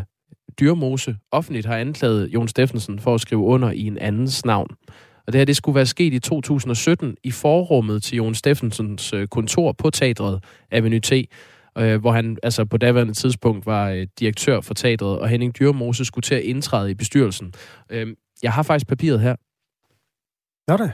[0.59, 4.75] Dyrmose, offentligt har anklaget Jon Steffensen for at skrive under i en andens navn.
[5.27, 9.27] Og det her, det skulle være sket i 2017 i forrummet til Jon Steffensens øh,
[9.27, 11.11] kontor på teatret Avenue T.
[11.77, 16.05] øh, hvor han altså på daværende tidspunkt var øh, direktør for teatret, og Henning Dyrmose
[16.05, 17.53] skulle til at indtræde i bestyrelsen.
[17.89, 19.35] Øh, jeg har faktisk papiret her.
[20.71, 20.91] Nå da.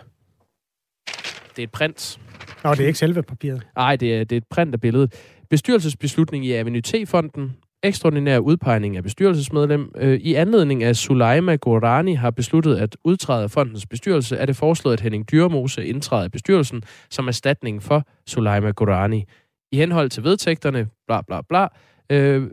[1.55, 2.19] Det er et print.
[2.65, 3.67] Nå, det er ikke selve papiret.
[3.75, 5.13] Nej, det er, det er et print af billedet.
[5.49, 7.55] Bestyrelsesbeslutning i Avenue T-fonden.
[7.83, 9.91] Ekstraordinær udpegning af bestyrelsesmedlem.
[9.97, 14.55] Øh, I anledning af Sulaima Gorani har besluttet at udtræde af fondens bestyrelse, er det
[14.55, 19.23] foreslået, at Henning Dyrmose indtræder i bestyrelsen som erstatning for Sulaima Gorani.
[19.71, 21.67] I henhold til vedtægterne, bla bla bla,
[22.09, 22.43] øh,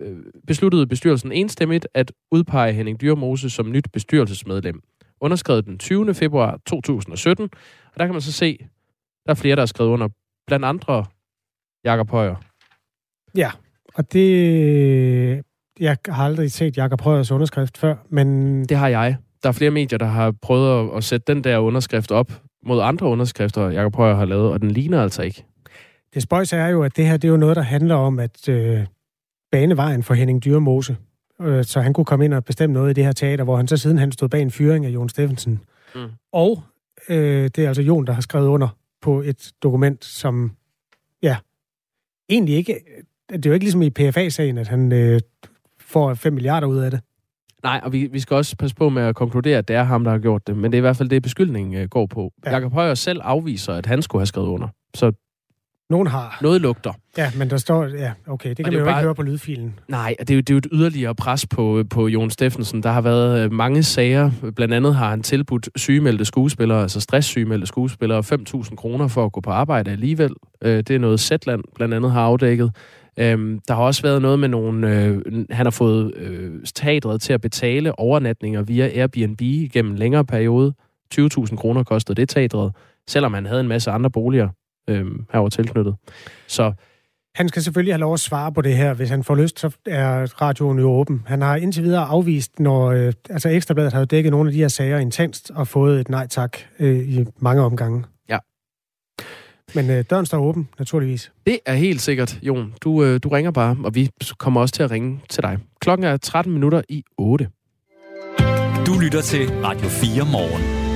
[0.00, 0.16] øh
[0.46, 4.80] besluttede bestyrelsen enstemmigt at udpege Henning Dyrmose som nyt bestyrelsesmedlem.
[5.20, 6.14] Underskrevet den 20.
[6.14, 7.44] februar 2017.
[7.92, 8.58] Og der kan man så se,
[9.30, 10.08] der er flere, der har skrevet under.
[10.46, 11.04] Blandt andre
[11.84, 12.34] Jakob Højer.
[13.36, 13.50] Ja,
[13.94, 15.42] og det...
[15.80, 18.64] Jeg har aldrig set Jakob Højers underskrift før, men...
[18.64, 19.16] Det har jeg.
[19.42, 22.32] Der er flere medier, der har prøvet at, at sætte den der underskrift op
[22.66, 25.44] mod andre underskrifter, Jakob Højer har lavet, og den ligner altså ikke.
[26.14, 28.48] Det spøjs er jo, at det her det er jo noget, der handler om at
[28.48, 28.86] øh,
[29.52, 30.96] bane vejen for Henning Dyrmose,
[31.40, 33.68] øh, så han kunne komme ind og bestemme noget i det her teater, hvor han
[33.68, 35.60] så siden han stod bag en fyring af Jon Steffensen.
[35.94, 36.08] Mm.
[36.32, 36.62] Og
[37.08, 38.68] øh, det er altså Jon, der har skrevet under
[39.02, 40.52] på et dokument, som,
[41.22, 41.36] ja,
[42.28, 42.80] egentlig ikke,
[43.30, 45.20] det er jo ikke ligesom i PFA-sagen, at han øh,
[45.80, 47.00] får 5 milliarder ud af det.
[47.62, 50.04] Nej, og vi, vi skal også passe på med at konkludere, at det er ham,
[50.04, 50.56] der har gjort det.
[50.56, 52.32] Men det er i hvert fald det, beskyldningen øh, går på.
[52.46, 52.50] Ja.
[52.50, 54.68] Jakob Højer selv afviser, at han skulle have skrevet under.
[54.94, 55.12] Så
[55.90, 56.38] nogen har.
[56.42, 56.92] Noget lugter.
[57.18, 57.84] Ja, men der står...
[57.84, 59.78] Ja, okay, det kan det man jo bare, ikke høre på lydfilen.
[59.88, 62.82] Nej, det er, jo, det er jo et yderligere pres på, på Jon Steffensen.
[62.82, 64.30] Der har været øh, mange sager.
[64.56, 69.40] Blandt andet har han tilbudt sygemeldte skuespillere, altså stresssygemeldte skuespillere, 5.000 kroner for at gå
[69.40, 70.32] på arbejde alligevel.
[70.62, 72.76] Øh, det er noget Zetland blandt andet har afdækket.
[73.18, 75.04] Øhm, der har også været noget med nogle...
[75.04, 79.40] Øh, han har fået øh, teatret til at betale overnatninger via Airbnb
[79.72, 80.74] gennem en længere periode.
[81.14, 82.72] 20.000 kroner kostede det teatret,
[83.08, 84.48] selvom han havde en masse andre boliger
[84.88, 85.94] øh, herover tilknyttet.
[86.46, 86.72] Så
[87.34, 88.94] han skal selvfølgelig have lov at svare på det her.
[88.94, 91.22] Hvis han får lyst, så er radioen jo åben.
[91.26, 92.90] Han har indtil videre afvist, når...
[92.90, 96.08] Øh, altså Ekstrabladet har jo dækket nogle af de her sager intenst og fået et
[96.08, 98.04] nej tak øh, i mange omgange.
[98.28, 98.38] Ja.
[99.74, 101.32] Men øh, døren står åben, naturligvis.
[101.46, 102.74] Det er helt sikkert, Jon.
[102.82, 105.58] Du, øh, du ringer bare, og vi kommer også til at ringe til dig.
[105.80, 107.48] Klokken er 13 minutter i 8.
[108.86, 110.89] Du lytter til Radio 4 morgen.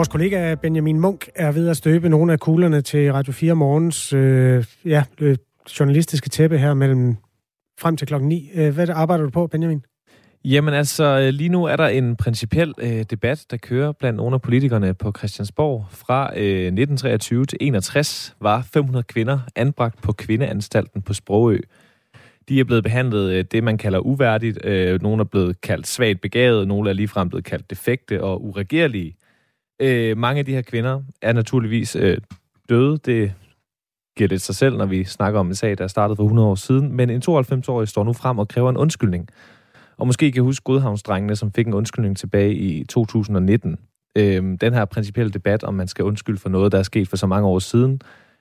[0.00, 4.12] Vores kollega Benjamin Munk er ved at støbe nogle af kuglerne til Radio 4 morgens
[4.12, 5.36] øh, ja, øh,
[5.80, 7.16] journalistiske tæppe her mellem
[7.80, 8.50] frem til klokken 9.
[8.54, 9.84] Øh, hvad arbejder du på, Benjamin?
[10.44, 14.34] Jamen altså, øh, lige nu er der en principiel øh, debat, der kører blandt nogle
[14.34, 15.86] af politikerne på Christiansborg.
[15.90, 21.58] Fra øh, 1923 til 61 var 500 kvinder anbragt på kvindeanstalten på Sprogø.
[22.48, 24.64] De er blevet behandlet øh, det, man kalder uværdigt.
[24.64, 29.16] Øh, nogle er blevet kaldt svagt begavet, nogle er ligefrem blevet kaldt defekte og uregerlige.
[29.80, 32.18] Øh, mange af de her kvinder er naturligvis øh,
[32.68, 32.98] døde.
[32.98, 33.32] Det
[34.16, 36.54] giver det sig selv, når vi snakker om en sag, der startede for 100 år
[36.54, 36.92] siden.
[36.92, 39.28] Men en 92-årig står nu frem og kræver en undskyldning.
[39.96, 43.78] Og måske kan huske Godhavnsdrengene, som fik en undskyldning tilbage i 2019.
[44.16, 47.16] Øh, den her principielle debat, om man skal undskylde for noget, der er sket for
[47.16, 48.00] så mange år siden,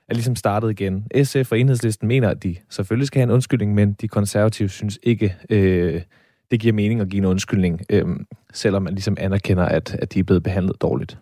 [0.09, 1.07] er ligesom startet igen.
[1.23, 4.99] SF og Enhedslisten mener, at de selvfølgelig skal have en undskyldning, men de konservative synes
[5.03, 6.01] ikke, øh,
[6.51, 10.19] det giver mening at give en undskyldning, øhm, selvom man ligesom anerkender, at, at de
[10.19, 11.17] er blevet behandlet dårligt.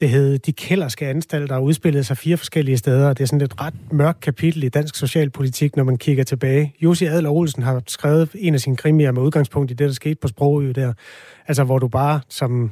[0.00, 3.12] Det hed De Kælderske Anstalter og udspillede sig fire forskellige steder.
[3.12, 6.74] Det er sådan et ret mørkt kapitel i dansk socialpolitik, når man kigger tilbage.
[6.82, 10.14] Jussi Adler Olsen har skrevet en af sine krimier med udgangspunkt i det, der skete
[10.14, 10.92] på Sprogø der.
[11.48, 12.70] Altså, hvor du bare som...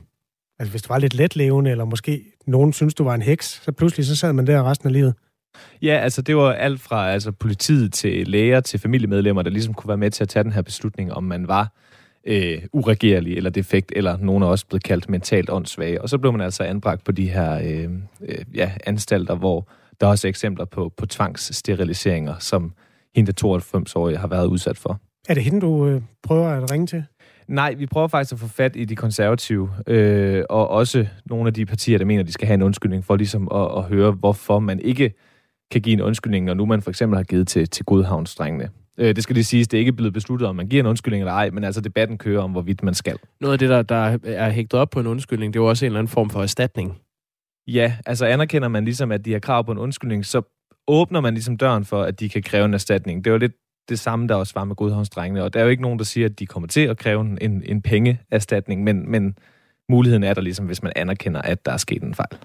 [0.58, 3.72] Altså, hvis du var lidt letlevende, eller måske nogen synes, du var en heks, så
[3.72, 5.14] pludselig så sad man der resten af livet.
[5.82, 9.88] Ja, altså det var alt fra altså, politiet til læger til familiemedlemmer, der ligesom kunne
[9.88, 11.72] være med til at tage den her beslutning, om man var
[12.26, 16.02] øh, uregerlig eller defekt, eller nogen er også blevet kaldt mentalt åndssvage.
[16.02, 17.90] Og så blev man altså anbragt på de her øh,
[18.28, 19.68] øh, ja, anstalter, hvor
[20.00, 22.72] der også er eksempler på, på tvangssteriliseringer, som
[23.16, 25.00] hende 92-årige har været udsat for.
[25.28, 27.04] Er det hende, du øh, prøver at ringe til?
[27.48, 31.54] Nej, vi prøver faktisk at få fat i de konservative, øh, og også nogle af
[31.54, 34.58] de partier, der mener, de skal have en undskyldning for ligesom at, at høre, hvorfor
[34.58, 35.12] man ikke
[35.70, 38.70] kan give en undskyldning, når nu man for eksempel har givet til, til Godhavnsdrengene.
[38.98, 41.22] Øh, det skal lige siges, det er ikke blevet besluttet, om man giver en undskyldning
[41.22, 43.18] eller ej, men altså debatten kører om, hvorvidt man skal.
[43.40, 45.84] Noget af det, der, der er hægtet op på en undskyldning, det er jo også
[45.84, 46.98] en eller anden form for erstatning.
[47.66, 50.42] Ja, altså anerkender man ligesom, at de har krav på en undskyldning, så
[50.88, 53.24] åbner man ligesom døren for, at de kan kræve en erstatning.
[53.24, 53.52] Det var lidt
[53.88, 56.26] det samme, der også var med godhavnsdrengene, og der er jo ikke nogen, der siger,
[56.26, 59.38] at de kommer til at kræve en, en pengeerstatning, men, men
[59.88, 62.38] muligheden er der ligesom, hvis man anerkender, at der er sket en fejl.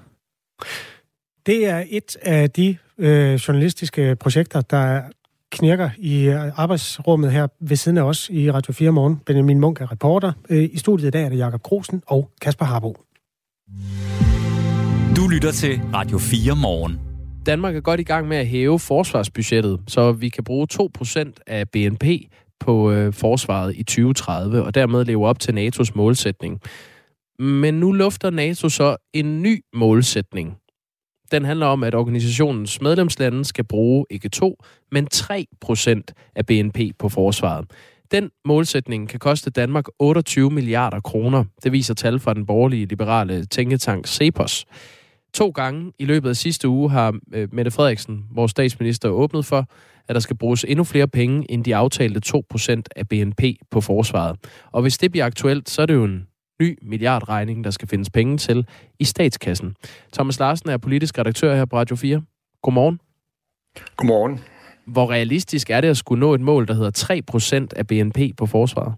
[1.45, 5.01] Det er et af de øh, journalistiske projekter, der
[5.51, 9.21] knirker i øh, arbejdsrummet her ved siden af os i Radio 4 Morgen.
[9.25, 10.31] Benjamin Munk er reporter.
[10.49, 12.97] Øh, I studiet i dag er det Jakob Grosen og Kasper Harbo.
[15.15, 16.99] Du lytter til Radio 4 Morgen.
[17.45, 21.69] Danmark er godt i gang med at hæve forsvarsbudgettet, så vi kan bruge 2% af
[21.69, 22.05] BNP
[22.59, 26.61] på øh, forsvaret i 2030, og dermed leve op til NATO's målsætning.
[27.39, 30.57] Men nu lufter NATO så en ny målsætning.
[31.31, 36.79] Den handler om, at organisationens medlemslande skal bruge ikke 2, men 3 procent af BNP
[36.99, 37.65] på forsvaret.
[38.11, 41.43] Den målsætning kan koste Danmark 28 milliarder kroner.
[41.63, 44.65] Det viser tal fra den borgerlige liberale tænketank Cepos.
[45.33, 49.65] To gange i løbet af sidste uge har øh, Mette Frederiksen, vores statsminister, åbnet for,
[50.07, 54.35] at der skal bruges endnu flere penge end de aftalte 2% af BNP på forsvaret.
[54.71, 56.27] Og hvis det bliver aktuelt, så er det jo en
[56.61, 58.67] ny milliardregning, der skal findes penge til
[58.99, 59.75] i statskassen.
[60.13, 62.21] Thomas Larsen er politisk redaktør her på Radio 4.
[62.61, 62.99] Godmorgen.
[63.97, 64.39] Godmorgen.
[64.85, 68.45] Hvor realistisk er det at skulle nå et mål, der hedder 3% af BNP på
[68.45, 68.93] forsvaret?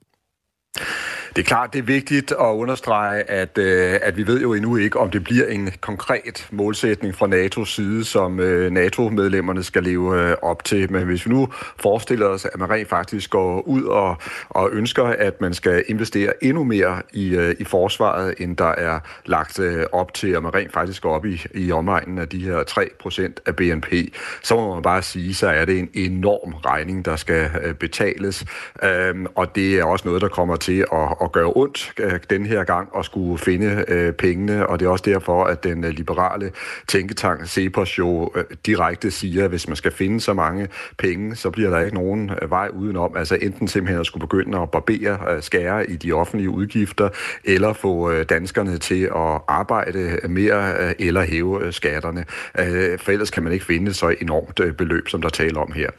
[1.36, 4.76] Det er klart, det er vigtigt at understrege, at, øh, at vi ved jo endnu
[4.76, 10.22] ikke, om det bliver en konkret målsætning fra NATO's side, som øh, NATO-medlemmerne skal leve
[10.22, 10.92] øh, op til.
[10.92, 11.48] Men hvis vi nu
[11.80, 14.18] forestiller os, at man rent faktisk går ud og,
[14.50, 19.60] og ønsker, at man skal investere endnu mere i, i forsvaret, end der er lagt
[19.92, 23.34] op til, og man rent faktisk går op i, i omegnen af de her 3%
[23.46, 23.94] af BNP,
[24.44, 28.46] så må man bare sige, så er det en enorm regning, der skal betales.
[28.84, 30.86] Øhm, og det er også noget, der kommer til
[31.23, 34.86] at at gøre ondt øh, den her gang at skulle finde øh, pengene, og det
[34.86, 36.52] er også derfor, at den øh, liberale
[36.88, 40.68] tænketank Cepos jo øh, direkte siger, at hvis man skal finde så mange
[40.98, 43.18] penge, så bliver der ikke nogen øh, vej udenom.
[43.18, 47.10] Altså enten simpelthen at skulle begynde at barbere, øh, skære i de offentlige udgifter,
[47.44, 52.26] eller få øh, danskerne til at arbejde mere, øh, eller hæve øh, skatterne.
[52.60, 55.72] Øh, for ellers kan man ikke finde så enormt øh, beløb, som der taler om
[55.72, 55.90] her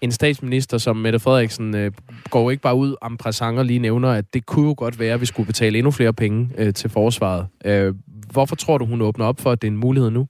[0.00, 1.92] en statsminister som Mette Frederiksen øh,
[2.30, 5.20] går ikke bare ud om præsanger lige nævner, at det kunne jo godt være, at
[5.20, 7.46] vi skulle betale endnu flere penge øh, til forsvaret.
[7.64, 7.94] Øh,
[8.32, 10.26] hvorfor tror du, hun åbner op for, at det er en mulighed nu?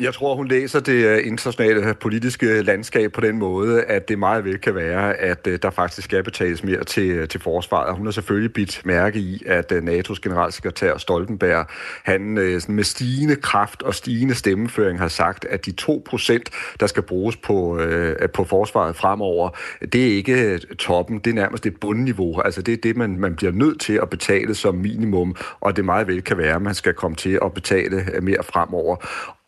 [0.00, 4.08] Jeg tror, hun læser det øh, internationale øh, politiske øh, landskab på den måde, at
[4.08, 7.96] det meget vel kan være, at der faktisk skal betales mere til, til forsvaret.
[7.96, 11.66] Hun har selvfølgelig bidt mærke i, at NATO's generalsekretær Stoltenberg,
[12.04, 16.38] han sådan med stigende kraft og stigende stemmeføring har sagt, at de 2%,
[16.80, 17.80] der skal bruges på,
[18.34, 19.50] på forsvaret fremover,
[19.92, 22.40] det er ikke toppen, det er nærmest et bundniveau.
[22.40, 25.84] Altså det er det, man, man bliver nødt til at betale som minimum, og det
[25.84, 28.96] meget vel kan være, at man skal komme til at betale mere fremover.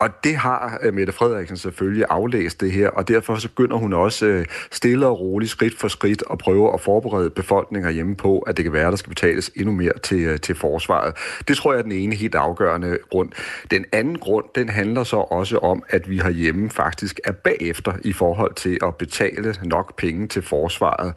[0.02, 3.92] Og det har øh, Mette Frederiksen selvfølgelig aflæst det her, og derfor så begynder hun
[3.92, 8.38] også øh, stille og roligt, skridt for skridt, at prøve at forberede befolkningen hjemme på,
[8.38, 11.14] at det kan være, at der skal betales endnu mere til, øh, til forsvaret.
[11.48, 13.28] Det tror jeg er den ene helt afgørende grund.
[13.70, 18.12] Den anden grund, den handler så også om, at vi herhjemme faktisk er bagefter i
[18.12, 21.14] forhold til at betale nok penge til forsvaret.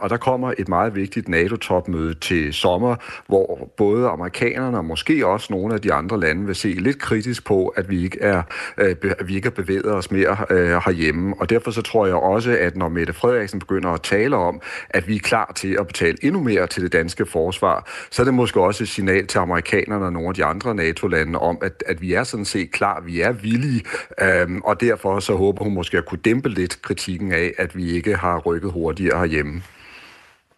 [0.00, 2.96] Og der kommer et meget vigtigt NATO-topmøde til sommer,
[3.26, 7.46] hvor både amerikanerne og måske også nogle af de andre lande vil se lidt kritisk
[7.46, 8.42] på, at vi ikke ikke er,
[8.78, 11.34] øh, at vi ikke har bevæget os mere øh, herhjemme.
[11.40, 14.60] Og derfor så tror jeg også, at når Mette Frederiksen begynder at tale om,
[14.90, 18.24] at vi er klar til at betale endnu mere til det danske forsvar, så er
[18.24, 21.84] det måske også et signal til amerikanerne og nogle af de andre NATO-lande om, at,
[21.86, 23.82] at vi er sådan set klar, vi er villige,
[24.22, 27.90] øhm, og derfor så håber hun måske at kunne dæmpe lidt kritikken af, at vi
[27.90, 29.62] ikke har rykket hurtigere herhjemme.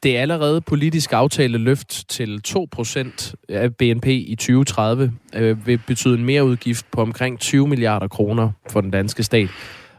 [0.06, 6.24] Det allerede politisk aftale løft til 2% af BNP i 2030 øh, vil betyde en
[6.24, 9.48] mere udgift på omkring 20 milliarder kroner for den danske stat.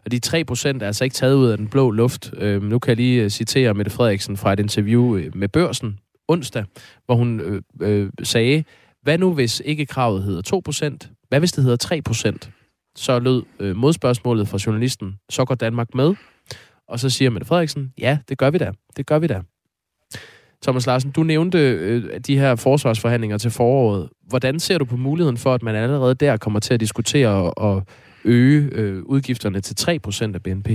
[0.05, 0.34] Og de 3%
[0.68, 2.34] er altså ikke taget ud af den blå luft.
[2.38, 5.99] Øh, nu kan jeg lige øh, citere Mette Frederiksen fra et interview øh, med Børsen
[6.28, 6.66] onsdag,
[7.05, 8.64] hvor hun øh, øh, sagde,
[9.01, 10.62] hvad nu hvis ikke kravet hedder
[11.10, 12.49] 2% Hvad hvis det hedder 3%
[12.95, 16.16] Så lød øh, modspørgsmålet fra journalisten, så går Danmark med.
[16.88, 18.72] Og så siger Mette Frederiksen, ja, det gør vi da.
[18.97, 19.41] Det gør vi da.
[20.64, 24.10] Thomas Larsen, du nævnte øh, de her forsvarsforhandlinger til foråret.
[24.28, 27.84] Hvordan ser du på muligheden for, at man allerede der kommer til at diskutere og
[28.24, 30.70] øge øh, udgifterne til 3% af BNP?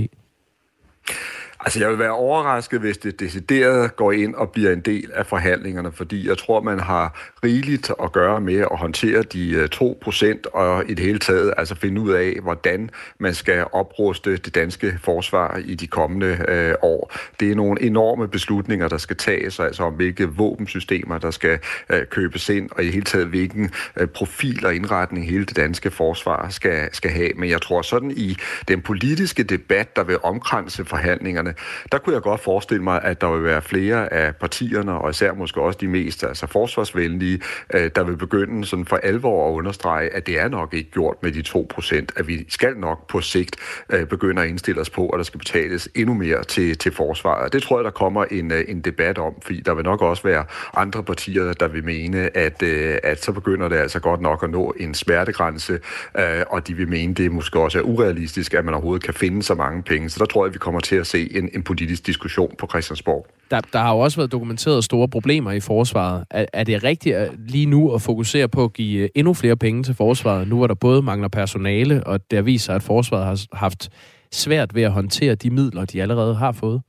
[1.65, 5.25] Altså, jeg vil være overrasket, hvis det decideret går ind og bliver en del af
[5.25, 10.49] forhandlingerne, fordi jeg tror, man har rigeligt at gøre med at håndtere de øh, 2%
[10.53, 12.89] og i det hele taget altså finde ud af, hvordan
[13.19, 17.13] man skal opruste det danske forsvar i de kommende øh, år.
[17.39, 21.59] Det er nogle enorme beslutninger, der skal tages, altså om hvilke våbensystemer, der skal
[21.89, 25.55] øh, købes ind, og i det hele taget, hvilken øh, profil og indretning hele det
[25.55, 27.31] danske forsvar skal, skal have.
[27.35, 28.37] Men jeg tror sådan i
[28.67, 31.52] den politiske debat, der vil omkranse forhandlingerne.
[31.91, 35.33] Der kunne jeg godt forestille mig, at der vil være flere af partierne, og især
[35.33, 37.41] måske også de mest altså forsvarsvenlige,
[37.73, 41.15] øh, der vil begynde sådan for alvor at understrege, at det er nok ikke gjort
[41.21, 43.55] med de 2%, at vi skal nok på sigt
[43.89, 47.53] øh, begynde at indstille os på, at der skal betales endnu mere til, til forsvaret.
[47.53, 50.23] Det tror jeg, der kommer en, øh, en debat om, fordi der vil nok også
[50.23, 54.43] være andre partier, der vil mene, at, øh, at så begynder det altså godt nok
[54.43, 55.79] at nå en smertegrænse,
[56.19, 59.43] øh, og de vil mene, det måske også er urealistisk, at man overhovedet kan finde
[59.43, 60.09] så mange penge.
[60.09, 63.27] Så der tror jeg, vi kommer til at se en, en politisk diskussion på Christiansborg.
[63.51, 66.25] Der, der har jo også været dokumenteret store problemer i forsvaret.
[66.31, 69.57] Er, er det rigtigt at lige nu at fokusere på at give øh, endnu flere
[69.57, 73.57] penge til forsvaret, nu hvor der både mangler personale, og der viser, at forsvaret har
[73.57, 73.89] haft
[74.31, 76.81] svært ved at håndtere de midler, de allerede har fået?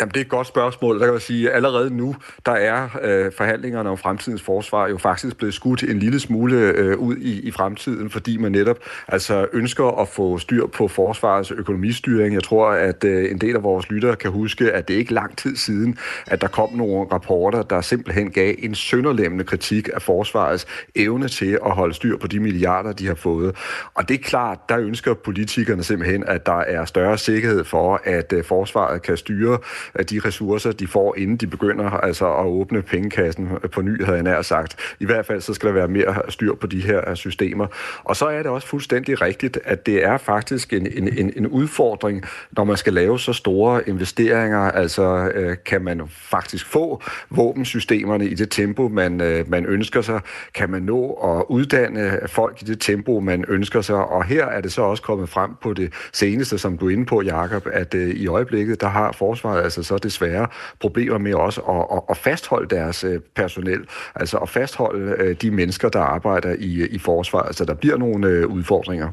[0.00, 0.98] Jamen, det er et godt spørgsmål.
[0.98, 4.98] Der kan man sige, at allerede nu, der er øh, forhandlingerne om fremtidens forsvar jo
[4.98, 8.78] faktisk blevet skudt en lille smule øh, ud i, i fremtiden, fordi man netop
[9.08, 12.34] altså ønsker at få styr på forsvarets økonomistyring.
[12.34, 15.36] Jeg tror, at øh, en del af vores lyttere kan huske, at det ikke lang
[15.36, 20.66] tid siden, at der kom nogle rapporter, der simpelthen gav en sønderlemmende kritik af forsvarets
[20.94, 23.56] evne til at holde styr på de milliarder, de har fået.
[23.94, 28.32] Og det er klart, der ønsker politikerne simpelthen, at der er større sikkerhed for, at
[28.32, 29.58] øh, forsvaret kan styre
[29.94, 34.16] af de ressourcer, de får, inden de begynder altså at åbne pengekassen på ny, havde
[34.16, 34.94] jeg nær sagt.
[35.00, 37.66] I hvert fald så skal der være mere styr på de her øh, systemer.
[38.04, 41.46] Og så er det også fuldstændig rigtigt, at det er faktisk en, en, en, en
[41.46, 44.58] udfordring, når man skal lave så store investeringer.
[44.58, 50.20] Altså øh, kan man faktisk få våbensystemerne i det tempo, man, øh, man ønsker sig?
[50.54, 53.96] Kan man nå at uddanne folk i det tempo, man ønsker sig?
[53.96, 57.06] Og her er det så også kommet frem på det seneste, som du er inde
[57.06, 60.46] på, Jakob, at øh, i øjeblikket, der har forsvaret altså så desværre
[60.80, 63.80] problemer med også at, at, at fastholde deres øh, personel,
[64.14, 67.46] altså at fastholde øh, de mennesker, der arbejder i, øh, i forsvaret.
[67.46, 69.12] Altså der bliver nogle udfordringer.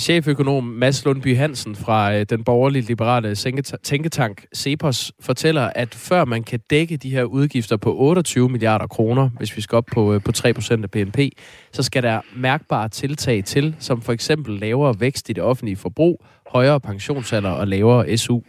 [0.00, 3.34] Cheføkonom Mads Lundby Hansen fra den borgerlige liberale
[3.82, 9.30] tænketank Cepos fortæller, at før man kan dække de her udgifter på 28 milliarder kroner,
[9.38, 11.18] hvis vi skal op på, på 3% af BNP,
[11.72, 16.24] så skal der mærkbare tiltag til, som for eksempel lavere vækst i det offentlige forbrug,
[16.46, 18.40] højere pensionsalder og lavere SU.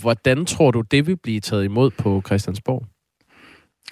[0.00, 2.86] Hvordan tror du, det vil blive taget imod på Christiansborg?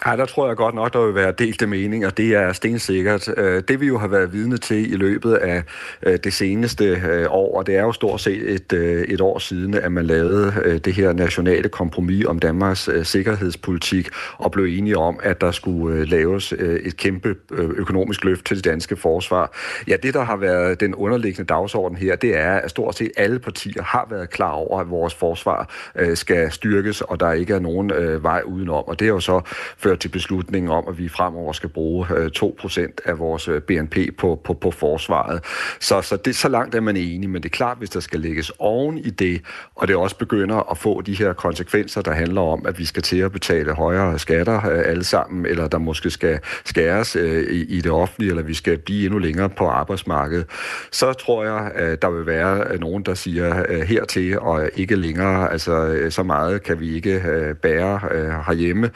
[0.06, 2.10] Ja, der tror jeg godt nok, der vil være delte meninger.
[2.10, 3.28] Det er stensikkert.
[3.36, 5.62] Øh, det vi jo har været vidne til i løbet af
[6.02, 8.72] øh, det seneste øh, år, og det er jo stort set et,
[9.08, 14.64] et år siden, at man lavede det her nationale kompromis om Danmarks sikkerhedspolitik og blev
[14.64, 19.56] enige om, at der skulle laves et kæmpe økonomisk løft til det danske forsvar.
[19.88, 23.38] Ja, det der har været den underliggende dagsorden her, det er, at stort set alle
[23.38, 25.70] partier har været klar over, at vores forsvar
[26.14, 28.84] skal styrkes, og der ikke er nogen vej udenom.
[28.86, 29.40] Og det er jo så
[29.78, 33.96] ført til beslutningen om, at vi fremover skal bruge øh, 2% af vores øh, BNP
[34.18, 35.44] på, på, på forsvaret.
[35.80, 38.20] Så, så, det, så langt er man enig, men det er klart, hvis der skal
[38.20, 39.40] lægges oven i det,
[39.74, 43.02] og det også begynder at få de her konsekvenser, der handler om, at vi skal
[43.02, 47.80] til at betale højere skatter øh, alle sammen, eller der måske skal skæres i, i
[47.80, 50.46] det offentlige, eller vi skal blive endnu længere på arbejdsmarkedet,
[50.90, 55.98] så tror jeg, at der vil være nogen, der siger hertil og ikke længere, altså
[56.10, 57.20] så meget kan vi ikke
[57.62, 58.00] bære
[58.46, 58.90] herhjemme.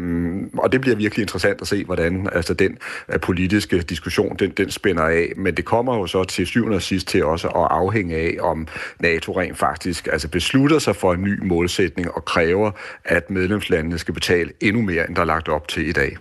[0.00, 2.78] Øhm, og det bliver virkelig interessant at se, hvordan altså, den
[3.14, 5.32] uh, politiske diskussion, den, den spænder af.
[5.36, 8.66] Men det kommer jo så til syvende og sidst til også at afhænge af, om
[9.00, 12.70] NATO rent faktisk altså, beslutter sig for en ny målsætning og kræver,
[13.04, 16.16] at medlemslandene skal betale endnu mere, end der er lagt op til i dag.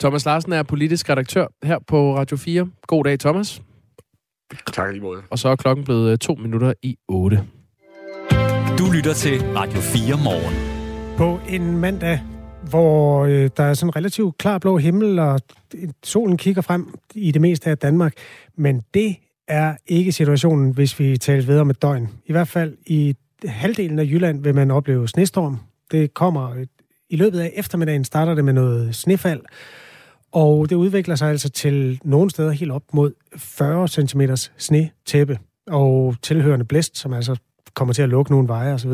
[0.00, 2.68] Thomas Larsen er politisk redaktør her på Radio 4.
[2.86, 3.62] God dag, Thomas.
[4.72, 5.22] Tak i måde.
[5.30, 7.44] Og så er klokken blevet øh, to minutter i 8.
[8.78, 10.54] Du lytter til Radio 4 morgen.
[11.16, 12.20] På en mandag
[12.68, 15.40] hvor øh, der er sådan en relativt klar blå himmel, og
[16.04, 18.12] solen kigger frem i det meste af Danmark.
[18.56, 19.16] Men det
[19.48, 22.08] er ikke situationen, hvis vi taler ved om et døgn.
[22.26, 25.60] I hvert fald i halvdelen af Jylland vil man opleve snestorm.
[25.90, 26.66] Det kommer øh,
[27.10, 29.40] i løbet af eftermiddagen, starter det med noget snefald,
[30.32, 34.20] og det udvikler sig altså til nogle steder helt op mod 40 cm
[34.58, 37.36] snetæppe og tilhørende blæst, som altså
[37.78, 38.92] kommer til at lukke nogle veje osv.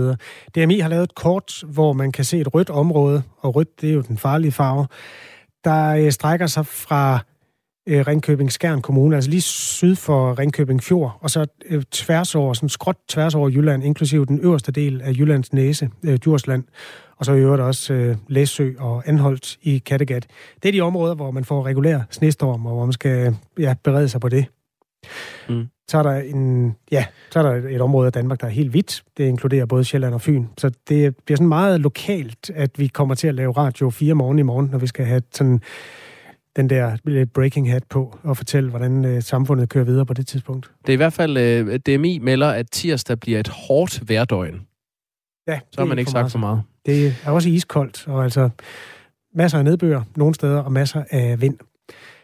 [0.55, 3.91] DMI har lavet et kort, hvor man kan se et rødt område, og rødt det
[3.91, 4.87] er jo den farlige farve,
[5.65, 7.19] der øh, strækker sig fra
[7.89, 12.55] øh, Ringkøbing Skjern Kommune, altså lige syd for Ringkøbing Fjord, og så øh, tværs over,
[12.55, 16.65] sådan skråt tværs over Jylland, inklusive den øverste del af Jyllands næse, øh, Djursland,
[17.17, 20.27] og så i øvrigt også øh, Læsø og Anholdt i Kattegat.
[20.63, 24.09] Det er de områder, hvor man får regulær snestorm, og hvor man skal ja, berede
[24.09, 24.47] sig på det.
[25.49, 25.69] Mm.
[25.89, 28.71] Så er der en, ja, så er der et område af Danmark, der er helt
[28.71, 29.05] hvidt.
[29.17, 30.47] Det inkluderer både Sjælland og Fyn.
[30.59, 34.39] Så det bliver sådan meget lokalt, at vi kommer til at lave radio fire morgen
[34.39, 35.61] i morgen, når vi skal have sådan
[36.57, 36.97] den der
[37.35, 40.71] breaking hat på og fortælle, hvordan øh, samfundet kører videre på det tidspunkt.
[40.87, 44.67] Det er i hvert fald, øh, DMI melder, at tirsdag bliver et hårdt hverdøgn.
[45.49, 46.63] Ja, Så har man ikke sagt for meget.
[46.87, 48.51] Det er også iskoldt, og altså
[49.35, 51.59] masser af nedbør nogle steder, og masser af vind.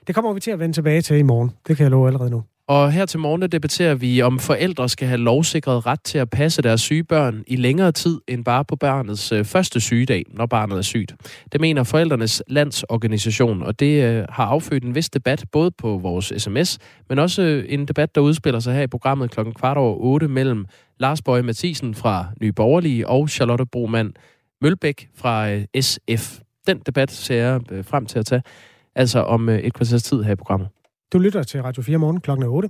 [0.07, 1.51] Det kommer vi til at vende tilbage til i morgen.
[1.69, 2.43] Det kan jeg love allerede nu.
[2.71, 6.62] Og her til morgen debatterer vi, om forældre skal have lovsikret ret til at passe
[6.62, 10.79] deres syge børn i længere tid end bare på barnets øh, første sygedag, når barnet
[10.79, 11.14] er sygt.
[11.53, 16.33] Det mener Forældrenes Landsorganisation, og det øh, har affødt en vis debat både på vores
[16.37, 19.97] sms, men også øh, en debat, der udspiller sig her i programmet klokken kvart over
[19.97, 20.66] 8 mellem
[21.01, 24.12] Lars Bøje Mathisen fra Nye Borgerlige og Charlotte Broman
[24.62, 26.39] Mølbæk fra SF.
[26.66, 28.43] Den debat ser jeg frem til at tage,
[28.95, 30.68] altså om et kvarters tid her i programmet.
[31.13, 32.69] Du lytter til Radio 4 morgen klokken 8.